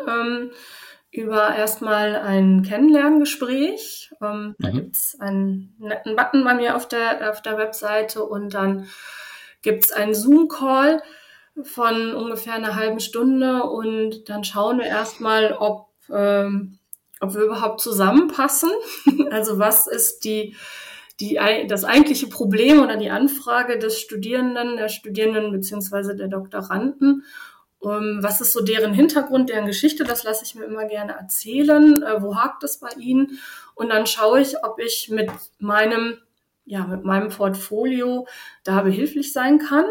Über 1.12 1.54
erstmal 1.56 2.16
ein 2.16 2.64
Kennenlerngespräch. 2.64 4.12
Ähm, 4.22 4.48
mhm. 4.48 4.56
Da 4.60 4.70
gibt's 4.70 5.20
einen 5.20 5.76
netten 5.80 6.16
Button 6.16 6.44
bei 6.44 6.54
mir 6.54 6.76
auf 6.76 6.88
der, 6.88 7.30
auf 7.30 7.42
der 7.42 7.58
Webseite 7.58 8.24
und 8.24 8.54
dann 8.54 8.88
gibt's 9.62 9.92
einen 9.92 10.14
Zoom-Call 10.14 11.02
von 11.64 12.16
ungefähr 12.16 12.54
einer 12.54 12.76
halben 12.76 13.00
Stunde 13.00 13.64
und 13.64 14.30
dann 14.30 14.44
schauen 14.44 14.80
wir 14.80 14.86
erstmal, 14.86 15.54
ob, 15.54 15.90
ähm, 16.10 16.80
ob 17.20 17.34
wir 17.34 17.42
überhaupt 17.42 17.82
zusammenpassen. 17.82 18.72
also 19.32 19.60
was 19.60 19.88
ist 19.88 20.24
die, 20.24 20.56
die, 21.20 21.40
das 21.68 21.84
eigentliche 21.84 22.28
Problem 22.28 22.82
oder 22.82 22.98
die 22.98 23.10
Anfrage 23.10 23.78
des 23.78 24.00
Studierenden, 24.00 24.78
der 24.78 24.90
Studierenden 24.90 25.52
beziehungsweise 25.52 26.16
der 26.16 26.30
Doktoranden 26.30 27.24
um, 27.82 27.92
ähm, 27.92 28.20
was 28.22 28.42
ist 28.42 28.54
so 28.54 28.62
deren 28.62 28.94
Hintergrund, 28.94 29.50
deren 29.50 29.66
Geschichte? 29.66 30.04
Das 30.04 30.24
lasse 30.24 30.46
ich 30.46 30.54
mir 30.54 30.66
immer 30.66 30.86
gerne 30.86 31.14
erzählen. 31.14 32.04
Äh, 32.04 32.22
wo 32.22 32.36
hakt 32.36 32.64
es 32.64 32.78
bei 32.78 32.90
ihnen? 33.00 33.40
Und 33.74 33.90
dann 33.90 34.06
schaue 34.06 34.40
ich, 34.40 34.64
ob 34.64 34.80
ich 34.80 35.10
mit 35.10 35.32
meinem, 35.58 36.20
ja, 36.66 36.86
mit 36.86 37.04
meinem 37.04 37.30
Portfolio 37.30 38.28
da 38.64 38.82
behilflich 38.82 39.34
sein 39.34 39.58
kann 39.58 39.86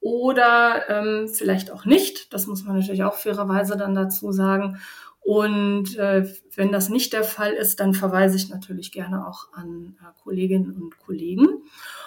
oder 0.00 0.88
ähm, 0.88 1.28
vielleicht 1.28 1.70
auch 1.70 1.84
nicht. 1.84 2.32
Das 2.32 2.46
muss 2.46 2.64
man 2.64 2.78
natürlich 2.78 3.04
auch 3.04 3.16
fairerweise 3.16 3.76
dann 3.76 3.94
dazu 3.94 4.32
sagen. 4.32 4.80
Und 5.20 5.98
äh, 5.98 6.32
wenn 6.54 6.72
das 6.72 6.88
nicht 6.88 7.12
der 7.12 7.24
Fall 7.24 7.52
ist, 7.52 7.80
dann 7.80 7.92
verweise 7.92 8.36
ich 8.36 8.48
natürlich 8.48 8.92
gerne 8.92 9.26
auch 9.26 9.52
an 9.52 9.98
äh, 10.00 10.22
Kolleginnen 10.22 10.72
und 10.72 10.98
Kollegen. 11.00 11.48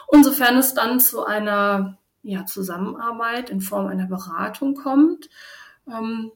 Und 0.07 0.23
sofern 0.23 0.57
es 0.57 0.73
dann 0.73 0.99
zu 0.99 1.23
einer 1.23 1.98
ja, 2.21 2.45
Zusammenarbeit 2.45 3.49
in 3.49 3.61
Form 3.61 3.87
einer 3.87 4.07
Beratung 4.07 4.75
kommt, 4.75 5.29
ähm, 5.87 6.31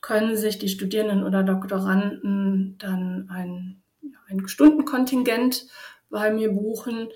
können 0.00 0.36
sich 0.36 0.58
die 0.58 0.68
Studierenden 0.68 1.24
oder 1.24 1.42
Doktoranden 1.42 2.76
dann 2.78 3.28
ein, 3.30 3.82
ein 4.28 4.48
Stundenkontingent 4.48 5.66
bei 6.10 6.30
mir 6.30 6.52
buchen 6.52 7.08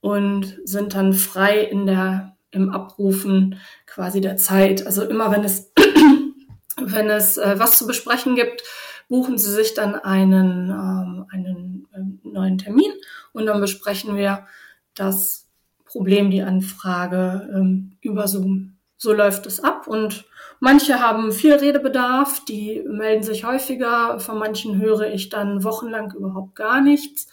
und 0.00 0.58
sind 0.64 0.94
dann 0.94 1.12
frei 1.12 1.60
in 1.60 1.86
der, 1.86 2.36
im 2.50 2.70
Abrufen 2.70 3.58
quasi 3.86 4.20
der 4.20 4.36
Zeit. 4.36 4.86
Also 4.86 5.02
immer 5.02 5.30
wenn 5.30 5.44
es, 5.44 5.72
wenn 6.80 7.10
es 7.10 7.36
äh, 7.36 7.58
was 7.58 7.76
zu 7.76 7.86
besprechen 7.86 8.34
gibt, 8.34 8.62
buchen 9.08 9.38
Sie 9.38 9.52
sich 9.52 9.74
dann 9.74 9.94
einen, 9.94 10.70
ähm, 10.70 11.26
einen 11.30 11.88
äh, 11.92 12.28
neuen 12.28 12.58
Termin 12.58 12.92
und 13.32 13.46
dann 13.46 13.60
besprechen 13.60 14.16
wir 14.16 14.46
das 14.94 15.45
Problem 15.96 16.30
die 16.30 16.42
Anfrage 16.42 17.48
ähm, 17.54 17.96
über 18.02 18.28
Zoom. 18.28 18.76
So 18.98 19.14
läuft 19.14 19.46
es 19.46 19.60
ab 19.60 19.86
und 19.86 20.26
manche 20.60 21.00
haben 21.00 21.32
viel 21.32 21.54
Redebedarf, 21.54 22.44
die 22.44 22.84
melden 22.86 23.22
sich 23.22 23.46
häufiger, 23.46 24.20
von 24.20 24.38
manchen 24.38 24.78
höre 24.78 25.10
ich 25.10 25.30
dann 25.30 25.64
wochenlang 25.64 26.12
überhaupt 26.12 26.54
gar 26.54 26.82
nichts. 26.82 27.28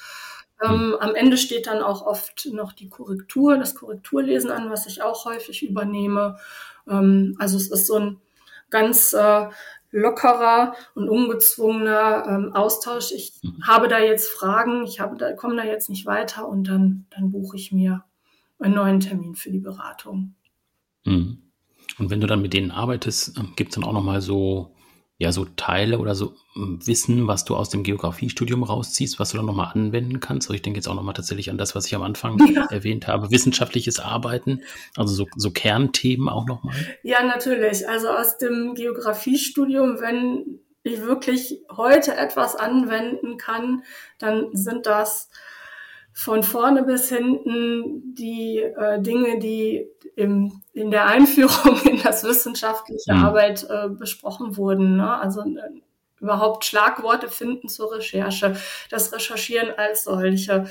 Ähm, 0.64 0.96
am 0.98 1.14
Ende 1.14 1.36
steht 1.36 1.68
dann 1.68 1.82
auch 1.82 2.06
oft 2.06 2.48
noch 2.54 2.72
die 2.72 2.88
Korrektur, 2.88 3.58
das 3.58 3.76
Korrekturlesen 3.76 4.50
an, 4.50 4.70
was 4.70 4.86
ich 4.86 5.04
auch 5.04 5.26
häufig 5.26 5.62
übernehme. 5.62 6.38
Ähm, 6.88 7.36
also 7.40 7.58
es 7.58 7.70
ist 7.70 7.88
so 7.88 7.96
ein 8.00 8.22
ganz 8.70 9.12
äh, 9.12 9.48
lockerer 9.92 10.74
und 10.96 11.10
ungezwungener 11.10 12.26
ähm, 12.30 12.54
Austausch. 12.54 13.12
Ich 13.12 13.34
mhm. 13.42 13.68
habe 13.68 13.90
da 13.90 14.00
jetzt 14.00 14.30
Fragen, 14.30 14.86
ich 14.86 15.02
habe 15.02 15.18
da, 15.18 15.34
komme 15.34 15.58
da 15.58 15.66
jetzt 15.66 15.90
nicht 15.90 16.06
weiter 16.06 16.48
und 16.48 16.70
dann, 16.70 17.08
dann 17.10 17.30
buche 17.30 17.58
ich 17.58 17.74
mir 17.74 18.06
einen 18.60 18.76
neuen 18.76 19.00
Termin 19.00 19.36
für 19.36 19.52
die 19.52 19.60
Beratung. 19.60 20.36
Mhm. 21.06 21.44
Und 22.00 22.10
wenn 22.10 22.22
du 22.22 22.28
dann 22.28 22.42
mit 22.42 22.54
denen 22.54 22.72
arbeitest, 22.72 23.38
ähm, 23.38 23.54
gibt 23.56 23.72
es 23.72 23.76
dann 23.76 23.84
auch 23.84 23.94
nochmal 23.94 24.22
so, 24.22 24.76
ja, 25.18 25.32
so 25.32 25.46
Teile 25.46 26.00
oder 26.00 26.16
so 26.16 26.36
ähm, 26.56 26.80
Wissen, 26.86 27.28
was 27.28 27.46
du 27.46 27.56
aus 27.56 27.70
dem 27.70 27.84
Geografiestudium 27.84 28.64
rausziehst, 28.64 29.20
was 29.20 29.32
du 29.32 29.38
dann 29.38 29.46
nochmal 29.46 29.72
anwenden 29.74 30.20
kannst? 30.20 30.48
Also 30.48 30.56
ich 30.56 30.62
denke 30.62 30.78
jetzt 30.78 30.88
auch 30.88 30.96
nochmal 30.96 31.14
tatsächlich 31.14 31.50
an 31.50 31.58
das, 31.58 31.76
was 31.76 31.86
ich 31.86 31.96
am 31.96 32.02
Anfang 32.02 32.40
ja. 32.54 32.66
erwähnt 32.70 33.08
habe, 33.08 33.32
wissenschaftliches 33.32 34.00
Arbeiten, 34.00 34.62
also 34.96 35.14
so, 35.14 35.28
so 35.36 35.52
Kernthemen 35.52 36.30
auch 36.30 36.48
nochmal. 36.48 36.76
Ja, 37.04 37.24
natürlich. 37.24 37.88
Also 37.88 38.10
aus 38.10 38.38
dem 38.38 38.74
Geografiestudium, 38.76 40.00
wenn 40.00 40.60
ich 40.84 41.02
wirklich 41.02 41.62
heute 41.72 42.16
etwas 42.16 42.56
anwenden 42.56 43.38
kann, 43.38 43.84
dann 44.18 44.50
sind 44.54 44.86
das 44.86 45.30
von 46.14 46.44
vorne 46.44 46.84
bis 46.84 47.10
hinten 47.10 48.14
die 48.14 48.60
äh, 48.60 49.02
Dinge, 49.02 49.40
die 49.40 49.88
im, 50.16 50.62
in 50.72 50.92
der 50.92 51.08
Einführung 51.08 51.82
in 51.84 52.02
das 52.02 52.24
wissenschaftliche 52.24 53.14
mhm. 53.14 53.26
Arbeit 53.26 53.68
äh, 53.70 53.90
besprochen 53.90 54.56
wurden. 54.56 54.98
Ne? 54.98 55.20
Also 55.20 55.42
äh, 55.42 55.82
überhaupt 56.20 56.66
Schlagworte 56.66 57.30
finden 57.30 57.68
zur 57.68 57.92
Recherche, 57.92 58.56
das 58.90 59.12
Recherchieren 59.12 59.72
als 59.76 60.04
solche. 60.04 60.68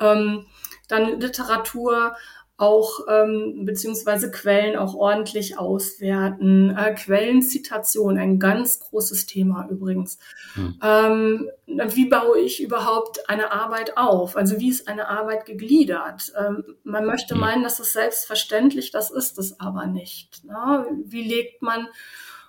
Ähm, 0.00 0.46
dann 0.88 1.20
Literatur, 1.20 2.16
auch 2.58 3.00
ähm, 3.08 3.64
beziehungsweise 3.66 4.30
Quellen 4.30 4.76
auch 4.76 4.94
ordentlich 4.94 5.58
auswerten. 5.58 6.74
Äh, 6.76 6.94
Quellenzitation, 6.94 8.16
ein 8.16 8.38
ganz 8.38 8.80
großes 8.80 9.26
Thema 9.26 9.68
übrigens. 9.70 10.18
Hm. 10.54 10.78
Ähm, 10.82 11.50
wie 11.66 12.06
baue 12.06 12.38
ich 12.38 12.62
überhaupt 12.62 13.28
eine 13.28 13.52
Arbeit 13.52 13.98
auf? 13.98 14.36
Also 14.36 14.58
wie 14.58 14.70
ist 14.70 14.88
eine 14.88 15.08
Arbeit 15.08 15.44
gegliedert? 15.44 16.32
Ähm, 16.38 16.64
man 16.82 17.04
möchte 17.04 17.34
hm. 17.34 17.40
meinen, 17.40 17.62
dass 17.62 17.78
es 17.78 17.92
selbstverständlich, 17.92 18.90
das 18.90 19.10
ist 19.10 19.38
es 19.38 19.60
aber 19.60 19.86
nicht. 19.86 20.44
Ne? 20.44 20.86
Wie 21.04 21.28
legt 21.28 21.60
man 21.60 21.88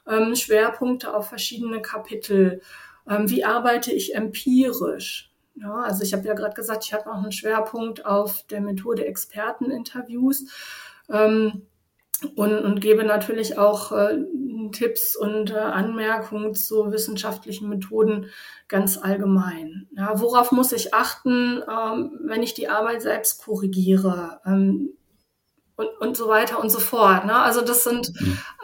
ähm, 0.08 0.36
Schwerpunkte 0.36 1.14
auf 1.14 1.28
verschiedene 1.28 1.82
Kapitel? 1.82 2.62
Ähm, 3.10 3.30
wie 3.30 3.44
arbeite 3.44 3.92
ich 3.92 4.16
empirisch? 4.16 5.27
Ja, 5.62 5.76
also 5.76 6.04
ich 6.04 6.14
habe 6.14 6.28
ja 6.28 6.34
gerade 6.34 6.56
gesagt, 6.56 6.86
ich 6.86 6.94
habe 6.94 7.10
auch 7.10 7.18
einen 7.18 7.32
Schwerpunkt 7.32 8.06
auf 8.06 8.44
der 8.48 8.62
Methode 8.62 9.06
Experteninterviews 9.06 10.46
ähm, 11.10 11.64
und, 12.36 12.60
und 12.60 12.82
gebe 12.82 13.04
natürlich 13.04 13.58
auch 13.58 13.92
äh, 13.92 14.18
Tipps 14.72 15.16
und 15.16 15.52
äh, 15.52 15.58
Anmerkungen 15.58 16.54
zu 16.54 16.92
wissenschaftlichen 16.92 17.70
Methoden 17.70 18.28
ganz 18.68 18.98
allgemein. 18.98 19.88
Ja, 19.92 20.20
worauf 20.20 20.52
muss 20.52 20.72
ich 20.72 20.94
achten, 20.94 21.62
ähm, 21.70 22.20
wenn 22.24 22.44
ich 22.44 22.54
die 22.54 22.70
Arbeit 22.70 23.02
selbst 23.02 23.44
korrigiere? 23.44 24.42
Ähm, 24.46 24.94
und, 25.78 25.90
und 26.00 26.18
so 26.18 26.28
weiter 26.28 26.60
und 26.60 26.72
so 26.72 26.80
fort. 26.80 27.26
Ne? 27.26 27.36
Also 27.36 27.62
das 27.62 27.84
sind 27.84 28.12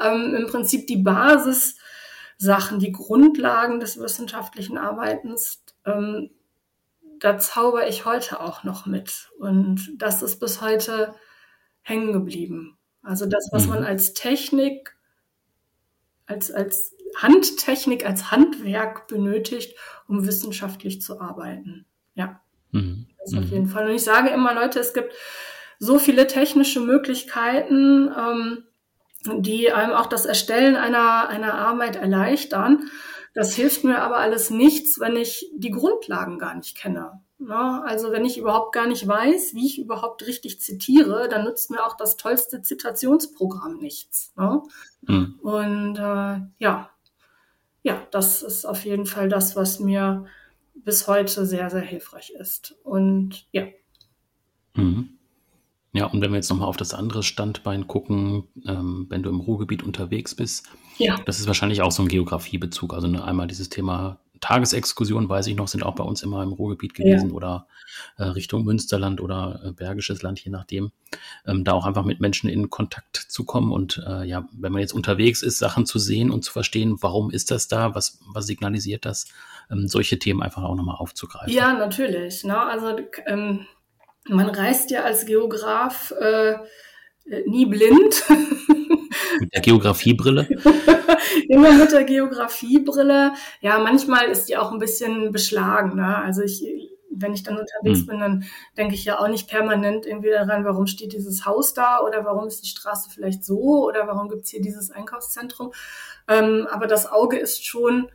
ähm, 0.03 0.34
im 0.36 0.47
Prinzip 0.47 0.88
die 0.88 0.97
Basis 0.97 1.77
Sachen, 2.38 2.79
die 2.79 2.91
Grundlagen 2.91 3.79
des 3.79 3.99
wissenschaftlichen 3.99 4.77
Arbeitens, 4.77 5.63
ähm, 5.86 6.32
da 7.23 7.38
zauber 7.38 7.88
ich 7.88 8.03
heute 8.03 8.41
auch 8.41 8.65
noch 8.65 8.86
mit. 8.86 9.29
Und 9.39 9.93
das 9.97 10.21
ist 10.21 10.41
bis 10.41 10.59
heute 10.59 11.15
hängen 11.81 12.12
geblieben. 12.12 12.77
Also 13.01 13.25
das, 13.25 13.47
was 13.53 13.63
mhm. 13.63 13.69
man 13.69 13.83
als 13.86 14.13
Technik, 14.13 14.97
als, 16.25 16.51
als 16.51 16.97
Handtechnik, 17.15 18.05
als 18.05 18.29
Handwerk 18.29 19.07
benötigt, 19.07 19.77
um 20.05 20.27
wissenschaftlich 20.27 21.01
zu 21.01 21.21
arbeiten. 21.21 21.86
Ja, 22.13 22.41
mhm. 22.71 23.07
das 23.19 23.33
auf 23.33 23.45
jeden 23.45 23.67
Fall. 23.67 23.88
Und 23.88 23.95
ich 23.95 24.03
sage 24.03 24.29
immer, 24.29 24.53
Leute, 24.53 24.81
es 24.81 24.93
gibt 24.93 25.13
so 25.79 25.99
viele 25.99 26.27
technische 26.27 26.81
Möglichkeiten, 26.81 28.12
ähm, 28.17 28.63
die 29.41 29.71
einem 29.71 29.93
auch 29.93 30.07
das 30.07 30.25
Erstellen 30.25 30.75
einer, 30.75 31.29
einer 31.29 31.53
Arbeit 31.53 31.95
erleichtern. 31.95 32.89
Das 33.33 33.55
hilft 33.55 33.83
mir 33.83 34.01
aber 34.01 34.17
alles 34.17 34.49
nichts, 34.49 34.99
wenn 34.99 35.15
ich 35.15 35.51
die 35.55 35.71
Grundlagen 35.71 36.37
gar 36.37 36.55
nicht 36.55 36.77
kenne. 36.77 37.21
Ne? 37.39 37.83
also 37.83 38.11
wenn 38.11 38.23
ich 38.23 38.37
überhaupt 38.37 38.73
gar 38.73 38.87
nicht 38.87 39.05
weiß, 39.05 39.53
wie 39.53 39.65
ich 39.65 39.77
überhaupt 39.77 40.25
richtig 40.25 40.61
zitiere, 40.61 41.27
dann 41.27 41.43
nützt 41.43 41.71
mir 41.71 41.85
auch 41.85 41.97
das 41.97 42.15
tollste 42.15 42.61
Zitationsprogramm 42.61 43.79
nichts. 43.79 44.33
Ne? 44.37 44.61
Mhm. 45.01 45.39
Und 45.41 45.97
äh, 45.97 46.39
ja, 46.59 46.89
ja, 47.81 48.07
das 48.11 48.43
ist 48.43 48.65
auf 48.65 48.85
jeden 48.85 49.05
Fall 49.05 49.27
das, 49.27 49.55
was 49.55 49.79
mir 49.79 50.25
bis 50.73 51.07
heute 51.07 51.45
sehr, 51.45 51.69
sehr 51.69 51.81
hilfreich 51.81 52.31
ist. 52.31 52.75
Und 52.83 53.45
ja. 53.51 53.67
Mhm. 54.75 55.19
Ja, 55.93 56.08
und 56.08 56.21
wenn 56.21 56.32
wir 56.32 56.38
jetzt 56.38 56.49
nochmal 56.49 56.67
auf 56.67 56.77
das 56.77 56.93
andere 56.93 57.21
Standbein 57.21 57.88
gucken, 57.88 58.45
ähm, 58.65 59.06
wenn 59.10 59.21
du 59.21 59.29
im 59.29 59.39
Ruhrgebiet 59.39 59.84
unterwegs 59.84 60.34
bist, 60.34 60.67
ja. 60.97 61.19
das 61.25 61.39
ist 61.39 61.45
wahrscheinlich 61.45 61.84
auch 61.84 61.91
so 61.91 62.01
ein 62.01 62.08
Geografiebezug. 62.08 62.93
Also 62.95 63.08
ne, 63.08 63.23
einmal 63.23 63.47
dieses 63.47 63.69
Thema 63.69 64.19
Tagesexkursionen, 64.43 65.29
weiß 65.29 65.47
ich 65.47 65.56
noch, 65.56 65.69
sind 65.69 65.84
auch 65.84 65.95
bei 65.95 66.03
uns 66.03 66.21
immer 66.21 66.43
im 66.43 66.51
Ruhrgebiet 66.51 66.95
gewesen 66.95 67.29
ja. 67.29 67.36
oder 67.36 67.67
äh, 68.17 68.23
Richtung 68.23 68.65
Münsterland 68.65 69.21
oder 69.21 69.62
äh, 69.63 69.71
Bergisches 69.71 70.21
Land, 70.21 70.43
je 70.43 70.51
nachdem. 70.51 70.91
Ähm, 71.45 71.63
da 71.63 71.71
auch 71.73 71.86
einfach 71.86 72.03
mit 72.03 72.19
Menschen 72.19 72.49
in 72.49 72.69
Kontakt 72.69 73.15
zu 73.15 73.45
kommen 73.45 73.71
und 73.71 74.03
äh, 74.06 74.25
ja, 74.25 74.49
wenn 74.51 74.73
man 74.73 74.82
jetzt 74.82 74.93
unterwegs 74.93 75.43
ist, 75.43 75.60
Sachen 75.60 75.86
zu 75.86 75.97
sehen 75.97 76.29
und 76.29 76.43
zu 76.43 76.51
verstehen, 76.51 76.97
warum 77.01 77.29
ist 77.29 77.51
das 77.51 77.69
da, 77.69 77.95
was, 77.95 78.19
was 78.34 78.45
signalisiert 78.45 79.06
das, 79.06 79.27
ähm, 79.71 79.88
solche 79.88 80.19
Themen 80.19 80.41
einfach 80.41 80.63
auch 80.63 80.75
nochmal 80.75 80.97
aufzugreifen. 80.97 81.53
Ja, 81.53 81.71
natürlich. 81.71 82.43
Ne? 82.43 82.58
Also 82.58 82.97
ähm, 83.27 83.65
man 84.29 84.49
reist 84.49 84.91
ja 84.91 85.03
als 85.03 85.25
Geograf 85.25 86.12
äh, 86.19 86.55
nie 87.45 87.65
blind. 87.65 88.23
Mit 89.39 89.53
der 89.53 89.62
Geografiebrille? 89.62 90.47
Immer 91.49 91.71
mit 91.73 91.91
der 91.91 92.03
Geografiebrille. 92.03 93.33
Ja, 93.62 93.79
manchmal 93.79 94.27
ist 94.27 94.49
die 94.49 94.57
auch 94.57 94.71
ein 94.71 94.79
bisschen 94.79 95.31
beschlagen. 95.31 95.95
Ne? 95.95 96.17
Also 96.17 96.41
ich, 96.41 96.63
wenn 97.09 97.33
ich 97.33 97.43
dann 97.43 97.57
unterwegs 97.57 98.01
hm. 98.01 98.05
bin, 98.07 98.19
dann 98.19 98.43
denke 98.77 98.95
ich 98.95 99.05
ja 99.05 99.19
auch 99.19 99.27
nicht 99.27 99.49
permanent 99.49 100.05
irgendwie 100.05 100.29
daran, 100.29 100.65
warum 100.65 100.86
steht 100.86 101.13
dieses 101.13 101.45
Haus 101.45 101.73
da 101.73 101.99
oder 102.01 102.25
warum 102.25 102.47
ist 102.47 102.63
die 102.63 102.67
Straße 102.67 103.09
vielleicht 103.09 103.43
so 103.43 103.88
oder 103.88 104.07
warum 104.07 104.29
gibt's 104.29 104.49
hier 104.49 104.62
dieses 104.62 104.91
Einkaufszentrum. 104.91 105.73
Ähm, 106.27 106.67
aber 106.71 106.88
das 106.88 107.12
Auge 107.12 107.38
ist 107.38 107.65
schon 107.65 108.09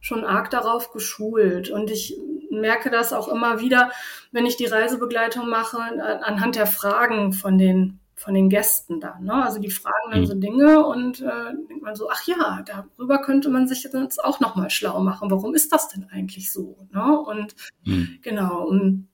schon 0.00 0.24
arg 0.24 0.50
darauf 0.50 0.92
geschult. 0.92 1.70
Und 1.70 1.90
ich 1.90 2.16
merke 2.50 2.90
das 2.90 3.12
auch 3.12 3.28
immer 3.28 3.60
wieder, 3.60 3.90
wenn 4.32 4.46
ich 4.46 4.56
die 4.56 4.66
Reisebegleitung 4.66 5.48
mache, 5.48 5.78
anhand 5.78 6.56
der 6.56 6.66
Fragen 6.66 7.32
von 7.32 7.58
den 7.58 8.00
von 8.18 8.34
den 8.34 8.48
Gästen 8.48 8.98
dann. 8.98 9.24
Ne? 9.24 9.32
Also 9.32 9.60
die 9.60 9.70
fragen 9.70 10.10
dann 10.10 10.22
mhm. 10.22 10.26
so 10.26 10.34
Dinge 10.34 10.84
und 10.84 11.20
äh, 11.20 11.54
denkt 11.68 11.82
man 11.82 11.94
so, 11.94 12.10
ach 12.10 12.26
ja, 12.26 12.64
darüber 12.66 13.22
könnte 13.22 13.48
man 13.48 13.68
sich 13.68 13.84
jetzt 13.84 14.24
auch 14.24 14.40
nochmal 14.40 14.70
schlau 14.70 14.98
machen. 15.00 15.30
Warum 15.30 15.54
ist 15.54 15.72
das 15.72 15.88
denn 15.88 16.08
eigentlich 16.10 16.52
so? 16.52 16.76
Ne? 16.92 17.20
Und 17.20 17.54
mhm. 17.84 18.18
genau, 18.20 18.64
und, 18.64 19.08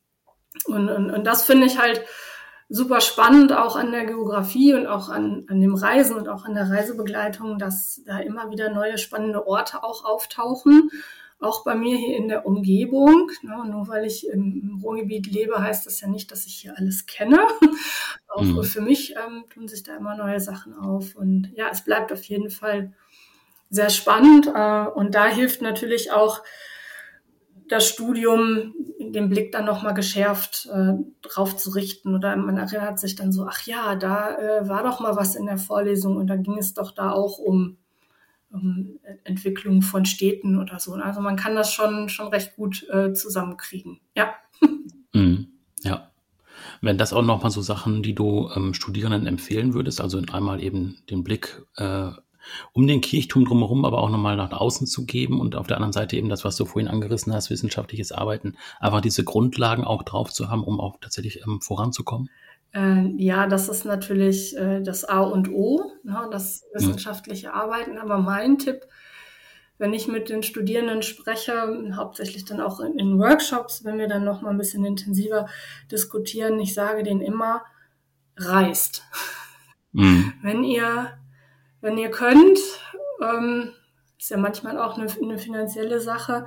und, 0.65 0.89
und, 0.89 1.11
und 1.11 1.25
das 1.25 1.45
finde 1.45 1.67
ich 1.67 1.79
halt 1.79 2.03
super 2.69 3.01
spannend 3.01 3.53
auch 3.53 3.77
an 3.77 3.93
der 3.93 4.07
Geografie 4.07 4.75
und 4.75 4.87
auch 4.87 5.09
an, 5.09 5.45
an 5.49 5.61
dem 5.61 5.75
Reisen 5.75 6.17
und 6.17 6.29
auch 6.29 6.45
an 6.45 6.55
der 6.55 6.71
Reisebegleitung, 6.71 7.59
dass 7.59 8.03
da 8.07 8.19
immer 8.19 8.51
wieder 8.51 8.71
neue 8.71 8.99
spannende 8.99 9.47
Orte 9.47 9.83
auch 9.83 10.05
auftauchen. 10.05 10.91
Auch 11.41 11.65
bei 11.65 11.75
mir 11.75 11.97
hier 11.97 12.17
in 12.17 12.29
der 12.29 12.47
Umgebung. 12.47 13.31
Ne, 13.43 13.65
nur 13.71 13.89
weil 13.89 14.07
ich 14.07 14.29
im 14.29 14.81
Ruhrgebiet 14.83 15.27
lebe, 15.27 15.63
heißt 15.63 15.85
das 15.85 16.01
ja 16.01 16.09
nicht, 16.09 16.31
dass 16.31 16.47
ich 16.47 16.55
hier 16.55 16.75
alles 16.77 17.07
kenne. 17.07 17.47
auch 18.29 18.43
mhm. 18.43 18.63
für 18.63 18.81
mich 18.81 19.15
ähm, 19.17 19.45
tun 19.53 19.69
sich 19.69 19.83
da 19.83 19.97
immer 19.97 20.17
neue 20.17 20.41
Sachen 20.41 20.75
auf. 20.75 21.17
Und 21.17 21.53
ja, 21.55 21.69
es 21.71 21.85
bleibt 21.85 22.13
auf 22.13 22.25
jeden 22.25 22.51
Fall 22.51 22.95
sehr 23.69 23.91
spannend. 23.91 24.47
Äh, 24.47 24.87
und 24.87 25.15
da 25.15 25.27
hilft 25.27 25.61
natürlich 25.61 26.13
auch 26.13 26.41
das 27.69 27.87
Studium 27.87 28.75
den 29.15 29.29
Blick 29.29 29.53
dann 29.53 29.65
nochmal 29.65 29.95
geschärft 29.95 30.69
äh, 30.73 30.95
drauf 31.23 31.57
zu 31.57 31.71
richten. 31.71 32.15
Oder 32.15 32.37
man 32.37 32.57
erinnert 32.57 32.99
sich 32.99 33.15
dann 33.15 33.33
so, 33.33 33.47
ach 33.47 33.63
ja, 33.67 33.95
da 33.95 34.37
äh, 34.37 34.69
war 34.69 34.83
doch 34.83 35.01
mal 35.01 35.17
was 35.17 35.35
in 35.35 35.47
der 35.47 35.59
Vorlesung 35.59 36.17
und 36.17 36.27
da 36.27 36.37
ging 36.37 36.59
es 36.59 36.75
doch 36.75 36.91
da 36.91 37.13
auch 37.13 37.39
um, 37.39 37.79
um 38.51 38.99
Entwicklung 39.25 39.83
von 39.83 40.05
Städten 40.05 40.59
oder 40.59 40.79
so. 40.79 40.95
Also 40.95 41.21
man 41.21 41.37
kann 41.37 41.55
das 41.55 41.73
schon, 41.73 42.09
schon 42.09 42.29
recht 42.29 42.57
gut 42.57 42.87
äh, 42.91 43.13
zusammenkriegen. 43.13 44.01
Ja. 44.17 44.35
Mhm. 45.17 45.47
Ja. 45.85 46.11
Wären 46.81 46.99
das 46.99 47.13
auch 47.13 47.23
nochmal 47.23 47.53
so 47.53 47.63
Sachen, 47.63 48.03
die 48.03 48.17
du 48.17 48.51
ähm, 48.57 48.75
Studierenden 48.75 49.29
empfehlen 49.29 49.75
würdest? 49.75 50.01
Also 50.01 50.21
einmal 50.33 50.61
eben 50.61 50.99
den 51.09 51.23
Blick 51.23 51.63
äh, 51.77 52.11
um 52.73 52.87
den 52.87 53.01
Kirchturm 53.01 53.45
drumherum 53.45 53.85
aber 53.85 53.99
auch 53.99 54.11
nochmal 54.11 54.37
nach 54.37 54.53
außen 54.53 54.87
zu 54.87 55.07
geben 55.07 55.41
und 55.41 55.57
auf 55.57 55.67
der 55.67 55.77
anderen 55.77 55.93
Seite 55.93 56.17
eben 56.17 56.29
das, 56.29 56.45
was 56.45 56.57
du 56.57 56.65
vorhin 56.65 56.89
angerissen 56.89 57.33
hast, 57.33 57.51
wissenschaftliches 57.51 58.13
Arbeiten, 58.13 58.57
einfach 58.81 59.01
diese 59.01 59.25
Grundlagen 59.25 59.85
auch 59.85 60.03
drauf 60.03 60.33
zu 60.33 60.51
haben, 60.51 60.65
um 60.65 60.81
auch 60.81 60.99
tatsächlich 61.01 61.43
ähm, 61.47 61.61
voranzukommen? 61.61 62.31
Äh, 62.75 63.07
ja, 63.17 63.47
das 63.47 63.69
ist 63.69 63.85
natürlich 63.85 64.57
äh, 64.57 64.83
das 64.83 65.05
A 65.05 65.21
und 65.21 65.49
O, 65.51 65.93
ne, 66.03 66.29
das 66.31 66.63
mhm. 66.63 66.79
wissenschaftliche 66.79 67.49
mhm. 67.49 67.55
Arbeiten. 67.55 67.99
Aber 67.99 68.19
mein 68.19 68.59
Tipp, 68.59 68.87
wenn 69.79 69.95
ich 69.95 70.09
mit 70.09 70.29
den 70.29 70.43
Studierenden 70.43 71.03
spreche, 71.03 71.53
hauptsächlich 71.97 72.45
dann 72.45 72.61
auch 72.61 72.81
in, 72.81 72.99
in 72.99 73.19
Workshops, 73.19 73.85
wenn 73.85 73.99
wir 73.99 74.09
dann 74.09 74.25
noch 74.25 74.43
mal 74.43 74.51
ein 74.51 74.59
bisschen 74.59 74.85
intensiver 74.85 75.49
diskutieren, 75.91 76.59
ich 76.59 76.75
sage 76.75 77.05
denen 77.05 77.21
immer, 77.21 77.63
reist. 78.37 79.05
Mhm. 79.93 80.33
Wenn 80.43 80.65
ihr 80.65 81.13
wenn 81.85 81.99
ihr 81.99 82.11
könnt, 82.11 82.59
ähm, 83.21 83.73
ist 84.19 84.31
ja 84.31 84.39
manchmal 84.39 84.79
auch 84.79 84.97
eine, 84.97 85.07
eine 85.23 85.37
finanzielle 85.37 86.01
Sache, 86.01 86.47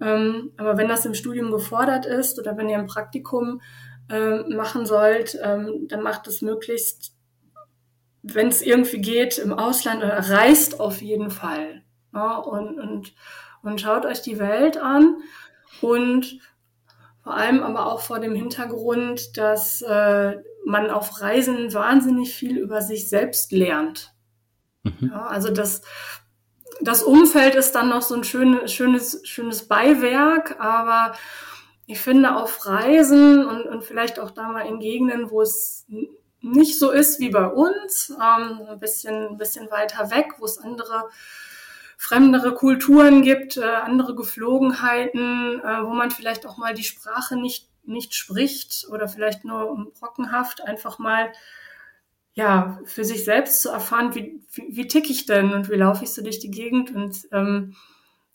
ähm, 0.00 0.52
aber 0.56 0.78
wenn 0.78 0.88
das 0.88 1.04
im 1.04 1.12
Studium 1.12 1.50
gefordert 1.50 2.06
ist 2.06 2.38
oder 2.38 2.56
wenn 2.56 2.70
ihr 2.70 2.78
ein 2.78 2.86
Praktikum 2.86 3.60
äh, 4.08 4.38
machen 4.48 4.86
sollt, 4.86 5.38
ähm, 5.42 5.88
dann 5.88 6.02
macht 6.02 6.26
es 6.26 6.40
möglichst, 6.40 7.12
wenn 8.22 8.48
es 8.48 8.62
irgendwie 8.62 9.02
geht, 9.02 9.36
im 9.36 9.52
Ausland 9.52 10.02
oder 10.02 10.30
reist 10.30 10.80
auf 10.80 11.02
jeden 11.02 11.30
Fall. 11.30 11.82
Ja, 12.14 12.38
und, 12.38 12.80
und, 12.80 13.14
und 13.62 13.80
schaut 13.82 14.06
euch 14.06 14.22
die 14.22 14.38
Welt 14.38 14.78
an 14.78 15.18
und 15.82 16.40
vor 17.22 17.34
allem 17.34 17.62
aber 17.62 17.92
auch 17.92 18.00
vor 18.00 18.20
dem 18.20 18.34
Hintergrund, 18.34 19.36
dass 19.36 19.82
äh, 19.82 20.36
man 20.64 20.90
auf 20.90 21.20
Reisen 21.20 21.74
wahnsinnig 21.74 22.34
viel 22.34 22.56
über 22.56 22.80
sich 22.80 23.10
selbst 23.10 23.52
lernt. 23.52 24.14
Mhm. 25.00 25.10
Ja, 25.10 25.26
also 25.26 25.50
das, 25.50 25.82
das 26.80 27.02
Umfeld 27.02 27.54
ist 27.54 27.72
dann 27.72 27.88
noch 27.88 28.02
so 28.02 28.14
ein 28.14 28.24
schönes, 28.24 28.72
schönes, 28.72 29.20
schönes 29.24 29.66
Beiwerk, 29.68 30.60
aber 30.60 31.16
ich 31.86 32.00
finde 32.00 32.36
auf 32.36 32.66
Reisen 32.66 33.46
und, 33.46 33.62
und 33.66 33.84
vielleicht 33.84 34.18
auch 34.18 34.30
da 34.30 34.48
mal 34.48 34.66
in 34.66 34.78
Gegenden, 34.78 35.30
wo 35.30 35.40
es 35.40 35.86
nicht 36.40 36.78
so 36.78 36.90
ist 36.90 37.18
wie 37.18 37.30
bei 37.30 37.46
uns, 37.46 38.10
ähm, 38.10 38.60
ein 38.68 38.78
bisschen, 38.78 39.28
ein 39.28 39.38
bisschen 39.38 39.70
weiter 39.70 40.10
weg, 40.10 40.34
wo 40.38 40.44
es 40.44 40.58
andere 40.58 41.08
fremdere 41.96 42.54
Kulturen 42.54 43.22
gibt, 43.22 43.56
äh, 43.56 43.64
andere 43.64 44.14
Geflogenheiten, 44.14 45.60
äh, 45.60 45.82
wo 45.82 45.90
man 45.90 46.12
vielleicht 46.12 46.46
auch 46.46 46.56
mal 46.56 46.74
die 46.74 46.84
Sprache 46.84 47.36
nicht, 47.36 47.68
nicht 47.84 48.14
spricht 48.14 48.86
oder 48.90 49.08
vielleicht 49.08 49.44
nur 49.44 49.92
brockenhaft 49.98 50.62
einfach 50.62 50.98
mal 51.00 51.32
ja, 52.38 52.78
für 52.84 53.04
sich 53.04 53.24
selbst 53.24 53.62
zu 53.62 53.68
erfahren, 53.68 54.14
wie, 54.14 54.40
wie, 54.52 54.76
wie 54.76 54.86
tick 54.86 55.10
ich 55.10 55.26
denn 55.26 55.52
und 55.52 55.68
wie 55.68 55.74
laufe 55.74 56.04
ich 56.04 56.10
so 56.10 56.22
durch 56.22 56.38
die 56.38 56.52
Gegend. 56.52 56.94
Und 56.94 57.26
ähm, 57.32 57.74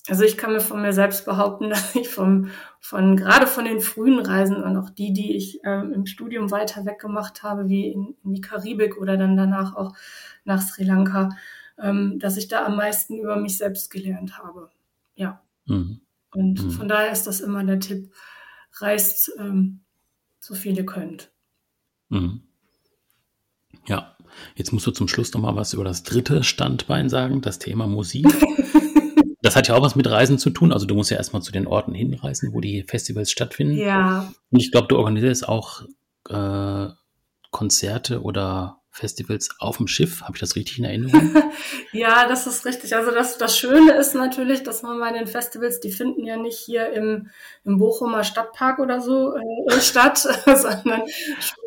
also 0.10 0.26
ich 0.26 0.36
kann 0.36 0.52
mir 0.52 0.60
von 0.60 0.82
mir 0.82 0.92
selbst 0.92 1.24
behaupten, 1.24 1.70
dass 1.70 1.96
ich 1.96 2.10
vom, 2.10 2.50
von 2.82 3.16
gerade 3.16 3.48
von 3.48 3.64
den 3.64 3.80
frühen 3.80 4.20
Reisen 4.20 4.62
und 4.62 4.76
auch 4.76 4.90
die, 4.90 5.14
die 5.14 5.38
ich 5.38 5.62
ähm, 5.64 5.94
im 5.94 6.06
Studium 6.06 6.52
weiter 6.52 6.84
weg 6.84 7.00
gemacht 7.00 7.44
habe, 7.44 7.70
wie 7.70 7.94
in, 7.94 8.14
in 8.26 8.34
die 8.34 8.42
Karibik 8.42 8.98
oder 8.98 9.16
dann 9.16 9.38
danach 9.38 9.74
auch 9.74 9.96
nach 10.44 10.62
Sri 10.62 10.84
Lanka, 10.84 11.30
ähm, 11.82 12.20
dass 12.20 12.36
ich 12.36 12.50
da 12.50 12.66
am 12.66 12.76
meisten 12.76 13.18
über 13.18 13.38
mich 13.38 13.58
selbst 13.58 13.90
gelernt 13.90 14.38
habe. 14.38 14.70
Ja. 15.16 15.42
Mhm. 15.66 16.02
Und 16.36 16.62
mhm. 16.62 16.72
von 16.72 16.90
daher 16.90 17.14
ist 17.14 17.26
das 17.26 17.40
immer 17.40 17.64
der 17.64 17.80
Tipp, 17.80 18.12
reist 18.82 19.32
ähm, 19.40 19.80
so 20.42 20.56
viel 20.56 20.76
ihr 20.76 20.86
könnt. 20.86 21.32
Mhm. 22.10 22.42
Ja, 23.88 24.16
jetzt 24.56 24.72
musst 24.74 24.88
du 24.88 24.92
zum 24.92 25.08
Schluss 25.08 25.34
noch 25.34 25.42
mal 25.42 25.56
was 25.56 25.74
über 25.74 25.84
das 25.84 26.04
dritte 26.04 26.44
Standbein 26.44 27.10
sagen, 27.10 27.42
das 27.42 27.60
Thema 27.60 27.88
Musik. 27.88 28.28
das 29.42 29.56
hat 29.56 29.68
ja 29.68 29.76
auch 29.76 29.82
was 29.82 29.96
mit 29.96 30.10
Reisen 30.10 30.38
zu 30.38 30.50
tun. 30.50 30.72
Also 30.72 30.86
du 30.86 30.96
musst 30.96 31.12
ja 31.12 31.18
erstmal 31.18 31.42
zu 31.42 31.52
den 31.52 31.68
Orten 31.68 31.94
hinreisen, 31.94 32.54
wo 32.54 32.62
die 32.62 32.84
Festivals 32.84 33.32
stattfinden. 33.32 33.78
Ja. 33.78 34.32
Und 34.52 34.60
ich 34.60 34.72
glaube, 34.72 34.88
du 34.88 34.98
organisierst 34.98 35.48
auch 35.48 35.84
äh, 36.30 36.88
Konzerte 37.52 38.22
oder 38.22 38.83
Festivals 38.96 39.50
auf 39.58 39.78
dem 39.78 39.88
Schiff. 39.88 40.22
Habe 40.22 40.34
ich 40.36 40.40
das 40.40 40.56
richtig 40.56 40.78
in 40.78 40.86
Erinnerung? 40.86 41.36
ja, 41.94 42.28
das 42.28 42.46
ist 42.46 42.64
richtig. 42.64 42.96
Also 42.96 43.10
das, 43.10 43.40
das 43.40 43.58
Schöne 43.58 43.94
ist 43.94 44.14
natürlich, 44.14 44.62
dass 44.62 44.84
man 44.84 45.00
bei 45.00 45.12
den 45.12 45.26
Festivals, 45.26 45.80
die 45.80 45.92
finden 45.92 46.24
ja 46.24 46.38
nicht 46.38 46.60
hier 46.60 46.92
im, 46.94 47.32
im 47.66 47.80
Bochumer 47.80 48.24
Stadtpark 48.24 48.78
oder 48.78 49.02
so 49.02 49.36
äh, 49.36 49.82
statt, 49.82 50.20
sondern 50.46 51.02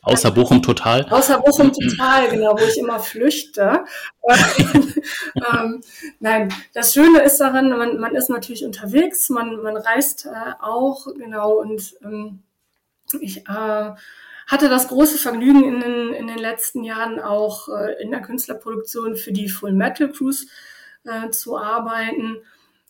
außer 0.03 0.31
Bochum 0.31 0.63
total. 0.63 1.05
Außer 1.11 1.41
Bochum 1.41 1.73
total, 1.73 2.29
genau, 2.29 2.53
wo 2.53 2.65
ich 2.65 2.79
immer 2.79 3.01
flüchte. 3.01 3.85
ähm, 5.53 5.81
nein, 6.21 6.55
das 6.75 6.95
Schöne 6.95 7.23
ist 7.23 7.39
daran, 7.39 7.71
man, 7.71 7.99
man 7.99 8.15
ist 8.15 8.31
natürlich 8.31 8.65
unterwegs, 8.65 9.31
man, 9.31 9.63
man 9.63 9.77
reist 9.77 10.27
äh, 10.27 10.53
auch, 10.63 11.09
genau, 11.19 11.55
und 11.55 11.97
ähm, 12.05 12.45
ich 13.21 13.49
äh, 13.49 13.91
hatte 14.47 14.69
das 14.69 14.89
große 14.89 15.19
Vergnügen 15.19 15.65
in 15.65 15.81
den, 15.81 16.15
in 16.15 16.27
den 16.29 16.39
letzten 16.39 16.85
Jahren 16.85 17.21
auch 17.21 17.69
äh, 17.69 18.01
in 18.01 18.11
der 18.11 18.23
Künstlerproduktion 18.23 19.17
für 19.17 19.33
die 19.33 19.49
Full 19.49 19.73
Metal 19.73 20.11
Cruise 20.11 20.47
äh, 21.05 21.31
zu 21.31 21.59
arbeiten. 21.59 22.39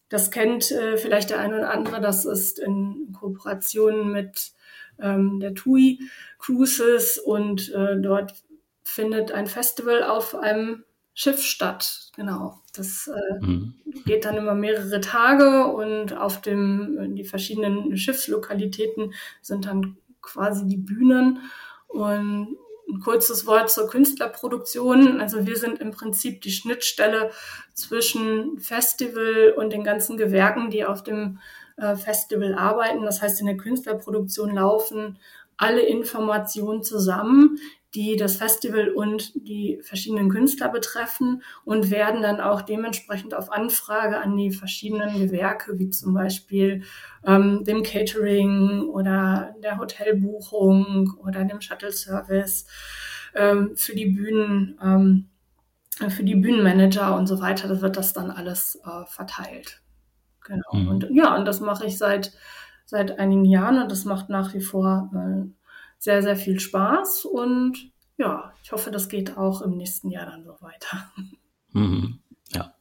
Das 0.09 0.31
kennt 0.31 0.71
äh, 0.71 0.97
vielleicht 0.97 1.31
der 1.31 1.41
eine 1.41 1.57
oder 1.57 1.73
andere. 1.73 2.01
Das 2.01 2.25
ist 2.25 2.59
in 2.59 3.13
Kooperation 3.19 4.13
mit 4.13 4.53
ähm, 5.01 5.41
der 5.41 5.55
TUI 5.55 6.01
Cruises 6.39 7.19
und 7.19 7.73
äh, 7.73 7.97
dort 8.01 8.35
findet 8.85 9.33
ein 9.33 9.47
Festival 9.47 10.03
auf 10.05 10.35
einem 10.35 10.85
Schiff 11.15 11.43
statt. 11.43 12.11
Genau. 12.15 12.61
Das 12.75 13.09
äh, 13.09 13.45
mhm. 13.45 13.75
geht 14.05 14.27
dann 14.27 14.37
immer 14.37 14.55
mehrere 14.55 15.01
Tage 15.01 15.67
und 15.69 16.13
auf 16.15 16.43
dem 16.43 17.17
die 17.17 17.25
verschiedenen 17.25 17.97
Schiffslokalitäten 17.97 19.15
sind 19.41 19.65
dann 19.65 19.97
quasi 20.27 20.67
die 20.67 20.77
Bühnen. 20.77 21.41
Und 21.89 22.57
ein 22.89 23.01
kurzes 23.01 23.47
Wort 23.47 23.71
zur 23.71 23.89
Künstlerproduktion. 23.89 25.21
Also 25.21 25.47
wir 25.47 25.57
sind 25.57 25.81
im 25.81 25.91
Prinzip 25.91 26.41
die 26.43 26.53
Schnittstelle 26.53 27.31
zwischen 27.75 28.59
Festival 28.61 29.55
und 29.57 29.73
den 29.73 29.85
ganzen 29.85 30.17
Gewerken, 30.17 30.71
die 30.71 30.85
auf 30.85 31.03
dem 31.03 31.39
äh, 31.77 31.97
Festival 31.97 32.55
arbeiten. 32.55 33.03
Das 33.05 33.23
heißt, 33.23 33.41
in 33.41 33.47
der 33.47 33.57
Künstlerproduktion 33.57 34.55
laufen 34.55 35.19
alle 35.57 35.81
Informationen 35.81 36.83
zusammen, 36.83 37.59
die 37.97 38.17
das 38.17 38.37
Festival 38.37 38.91
und 38.91 39.33
die 39.35 39.81
verschiedenen 39.83 40.29
Künstler 40.29 40.69
betreffen 40.69 41.43
und 41.65 41.91
werden 41.91 42.21
dann 42.21 42.41
auch 42.41 42.61
dementsprechend 42.61 43.35
auf 43.35 43.51
Anfrage 43.51 44.19
an 44.19 44.37
die 44.37 44.51
verschiedenen 44.51 45.19
Gewerke, 45.19 45.79
wie 45.79 45.89
zum 45.89 46.13
Beispiel 46.13 46.83
ähm, 47.25 47.65
dem 47.65 47.83
Catering 47.83 48.83
oder 48.83 49.55
der 49.63 49.79
Hotelbuchung 49.79 51.15
oder 51.25 51.45
dem 51.45 51.63
Shuttle-Service 51.63 52.67
ähm, 53.35 53.75
für 53.77 53.95
die 53.95 54.11
Bühnen, 54.11 54.79
ähm, 54.83 55.31
für 56.11 56.23
die 56.23 56.37
Bühnenmanager 56.37 57.17
und 57.17 57.27
so 57.27 57.41
weiter, 57.41 57.67
da 57.67 57.81
wird 57.81 57.97
das 57.97 58.13
dann 58.13 58.31
alles 58.31 58.79
äh, 58.85 59.07
verteilt. 59.07 59.81
Genau. 60.45 60.69
Mhm. 60.75 60.89
Und 60.89 61.09
ja, 61.11 61.35
und 61.35 61.47
das 61.47 61.61
mache 61.61 61.87
ich 61.87 61.97
seit, 61.97 62.35
seit 62.85 63.19
einigen 63.19 63.47
Jahren 63.47 63.81
und 63.81 63.91
das 63.91 64.05
macht 64.05 64.29
nach 64.29 64.53
wie 64.53 64.61
vor 64.61 65.11
äh, 65.15 65.56
sehr, 65.99 66.23
sehr 66.23 66.37
viel 66.37 66.61
Spaß 66.61 67.25
und 67.25 67.91
ja, 68.19 68.53
ich 68.63 68.73
hoffe, 68.73 68.91
das 68.91 69.09
geht 69.09 69.37
auch 69.37 69.61
im 69.63 69.77
nächsten 69.77 70.11
Jahr 70.11 70.27
dann 70.27 70.45
so 70.45 70.57
weiter. 70.61 71.13
Mhm. 71.73 72.21
Ja. 72.55 72.75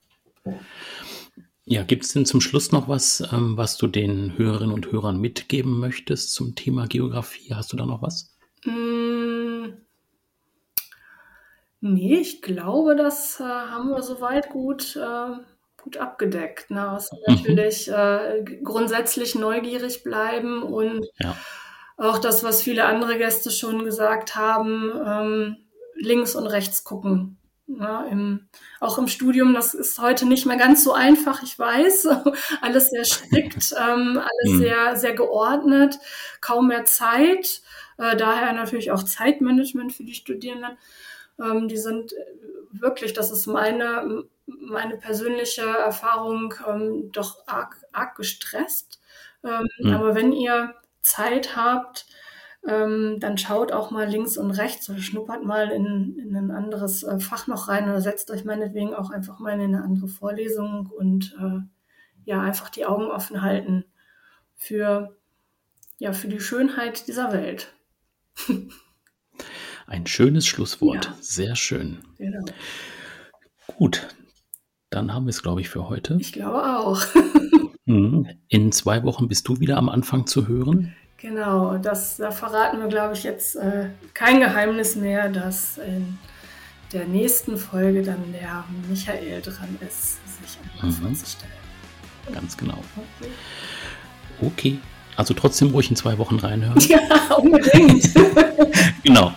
Ja, 1.66 1.84
gibt 1.84 2.06
es 2.06 2.14
denn 2.14 2.26
zum 2.26 2.42
Schluss 2.42 2.72
noch 2.72 2.88
was, 2.88 3.24
ähm, 3.34 3.58
was 3.58 3.78
du 3.78 3.88
den 3.88 4.38
Hörerinnen 4.38 4.74
und 4.74 4.92
Hörern 4.92 5.20
mitgeben 5.20 5.80
möchtest 5.80 6.34
zum 6.34 6.56
Thema 6.56 6.88
Geografie? 6.88 7.54
Hast 7.54 7.74
du 7.74 7.78
da 7.78 7.86
noch 7.86 8.02
was? 8.02 8.36
Mm, 8.66 9.74
nee, 11.82 12.18
ich 12.18 12.42
glaube, 12.42 12.96
das 12.96 13.40
äh, 13.40 13.44
haben 13.44 13.90
wir 13.90 14.04
soweit 14.04 14.50
gut, 14.50 14.96
äh, 14.96 15.38
gut 15.82 15.98
abgedeckt. 15.98 16.70
Ne? 16.70 16.88
Also 16.88 17.18
mhm. 17.28 17.36
natürlich 17.36 17.92
äh, 17.92 18.46
grundsätzlich 18.64 19.34
neugierig 19.36 20.04
bleiben 20.04 20.62
und 20.62 21.08
ja 21.20 21.36
auch 21.98 22.18
das, 22.18 22.44
was 22.44 22.62
viele 22.62 22.86
andere 22.86 23.18
Gäste 23.18 23.52
schon 23.52 23.84
gesagt 23.84 24.36
haben, 24.36 24.92
ähm, 25.06 25.58
links 25.96 26.36
und 26.36 26.48
rechts 26.48 26.84
gucken. 26.84 27.38
Ja, 27.68 28.04
im, 28.06 28.48
auch 28.80 29.00
im 29.00 29.08
Studium, 29.08 29.56
das 29.56 29.74
ist 29.74 29.98
heute 29.98 30.28
nicht 30.28 30.46
mehr 30.46 30.58
ganz 30.58 30.84
so 30.84 30.94
einfach, 30.94 31.42
ich 31.42 31.58
weiß. 31.58 32.08
alles 32.62 32.90
sehr 32.90 33.06
strikt, 33.06 33.74
ähm, 33.80 34.20
alles 34.20 34.54
mhm. 34.54 34.58
sehr, 34.60 34.96
sehr 34.96 35.14
geordnet, 35.14 35.98
kaum 36.42 36.68
mehr 36.68 36.86
Zeit. 36.86 37.62
Äh, 37.98 38.16
daher 38.18 38.54
natürlich 38.54 38.92
auch 38.92 39.02
Zeitmanagement 39.02 39.94
für 39.94 40.04
die 40.04 40.14
Studierenden. 40.14 40.78
Ähm, 41.40 41.68
die 41.68 41.78
sind 41.78 42.14
wirklich, 42.72 43.14
das 43.14 43.32
ist 43.32 43.48
meine, 43.48 44.26
meine 44.46 44.98
persönliche 44.98 45.66
Erfahrung, 45.66 46.54
ähm, 46.68 47.12
doch 47.12 47.48
arg, 47.48 47.78
arg 47.94 48.16
gestresst. 48.16 49.02
Mhm. 49.42 49.94
Aber 49.94 50.14
wenn 50.14 50.34
ihr 50.34 50.76
Zeit 51.06 51.56
habt, 51.56 52.06
ähm, 52.68 53.18
dann 53.20 53.38
schaut 53.38 53.72
auch 53.72 53.92
mal 53.92 54.08
links 54.08 54.38
und 54.38 54.52
rechts 54.52 54.90
oder 54.90 55.00
schnuppert 55.00 55.44
mal 55.44 55.70
in, 55.70 56.18
in 56.18 56.36
ein 56.36 56.52
anderes 56.52 57.04
äh, 57.04 57.20
Fach 57.20 57.48
noch 57.48 57.68
rein 57.68 57.86
oder 57.86 58.02
setzt 58.02 58.32
euch 58.32 58.44
meinetwegen 58.44 58.94
auch 58.94 59.12
einfach 59.12 59.40
mal 59.40 59.54
in 59.54 59.62
eine 59.62 59.84
andere 59.84 60.08
Vorlesung 60.08 60.88
und 60.88 61.36
äh, 61.40 61.60
ja, 62.26 62.42
einfach 62.42 62.70
die 62.70 62.86
Augen 62.86 63.06
offen 63.06 63.42
halten 63.44 63.86
für, 64.56 65.16
ja, 66.00 66.12
für 66.14 66.28
die 66.28 66.40
Schönheit 66.40 67.08
dieser 67.08 67.32
Welt. 67.32 67.74
Ein 69.88 70.08
schönes 70.08 70.48
Schlusswort. 70.48 71.06
Ja. 71.06 71.18
Sehr 71.22 71.56
schön. 71.56 72.00
Genau. 72.18 72.46
Gut, 73.78 74.08
dann 74.96 75.14
haben 75.14 75.26
wir 75.26 75.32
es, 75.32 75.44
glaube 75.44 75.62
ich, 75.62 75.70
für 75.70 75.90
heute. 75.90 76.18
Ich 76.20 76.34
glaube 76.34 76.64
auch. 76.64 77.02
Mhm. 77.88 78.28
In 78.48 78.72
zwei 78.72 79.04
Wochen 79.04 79.28
bist 79.28 79.48
du 79.48 79.60
wieder 79.60 79.78
am 79.78 79.90
Anfang 79.90 80.26
zu 80.26 80.48
hören. 80.48 80.96
Genau, 81.18 81.78
das, 81.78 82.18
da 82.18 82.32
verraten 82.32 82.80
wir, 82.80 82.88
glaube 82.88 83.14
ich, 83.14 83.24
jetzt 83.24 83.56
äh, 83.58 83.90
kein 84.16 84.40
Geheimnis 84.40 84.96
mehr, 84.96 85.30
dass 85.30 85.78
in 85.78 86.18
der 86.94 87.06
nächsten 87.06 87.58
Folge 87.58 88.02
dann 88.02 88.34
der 88.34 88.64
Michael 88.90 89.40
dran 89.40 89.78
ist, 89.88 90.18
sich 90.42 90.58
einmal 90.82 90.98
mhm. 90.98 91.06
vorzustellen. 91.06 91.54
Ganz 92.34 92.58
genau. 92.58 92.80
Okay. 93.20 93.32
okay. 94.42 94.80
Also 95.16 95.34
trotzdem 95.34 95.70
ruhig 95.72 95.90
in 95.90 95.96
zwei 95.96 96.18
Wochen 96.18 96.38
reinhören. 96.38 96.80
Ja, 96.88 97.36
unbedingt. 97.36 98.10
genau. 99.04 99.34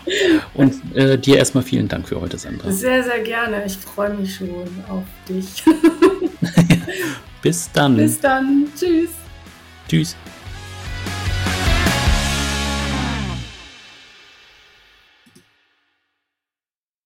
Und 0.55 0.75
äh, 0.97 1.19
dir 1.19 1.37
erstmal 1.39 1.63
vielen 1.63 1.89
Dank 1.89 2.09
für 2.09 2.21
heute, 2.21 2.37
Sandra. 2.39 2.71
Sehr, 2.73 3.05
sehr 3.05 3.21
gerne. 3.21 3.65
Ich 3.65 3.77
freue 3.77 4.15
mich 4.15 4.35
schon 4.35 4.49
auf 4.89 5.05
dich. 5.29 5.63
Bis 7.43 7.71
dann. 7.73 7.97
Bis 7.97 8.21
dann. 8.21 8.67
Tschüss. 8.77 9.11
Tschüss. 9.89 10.17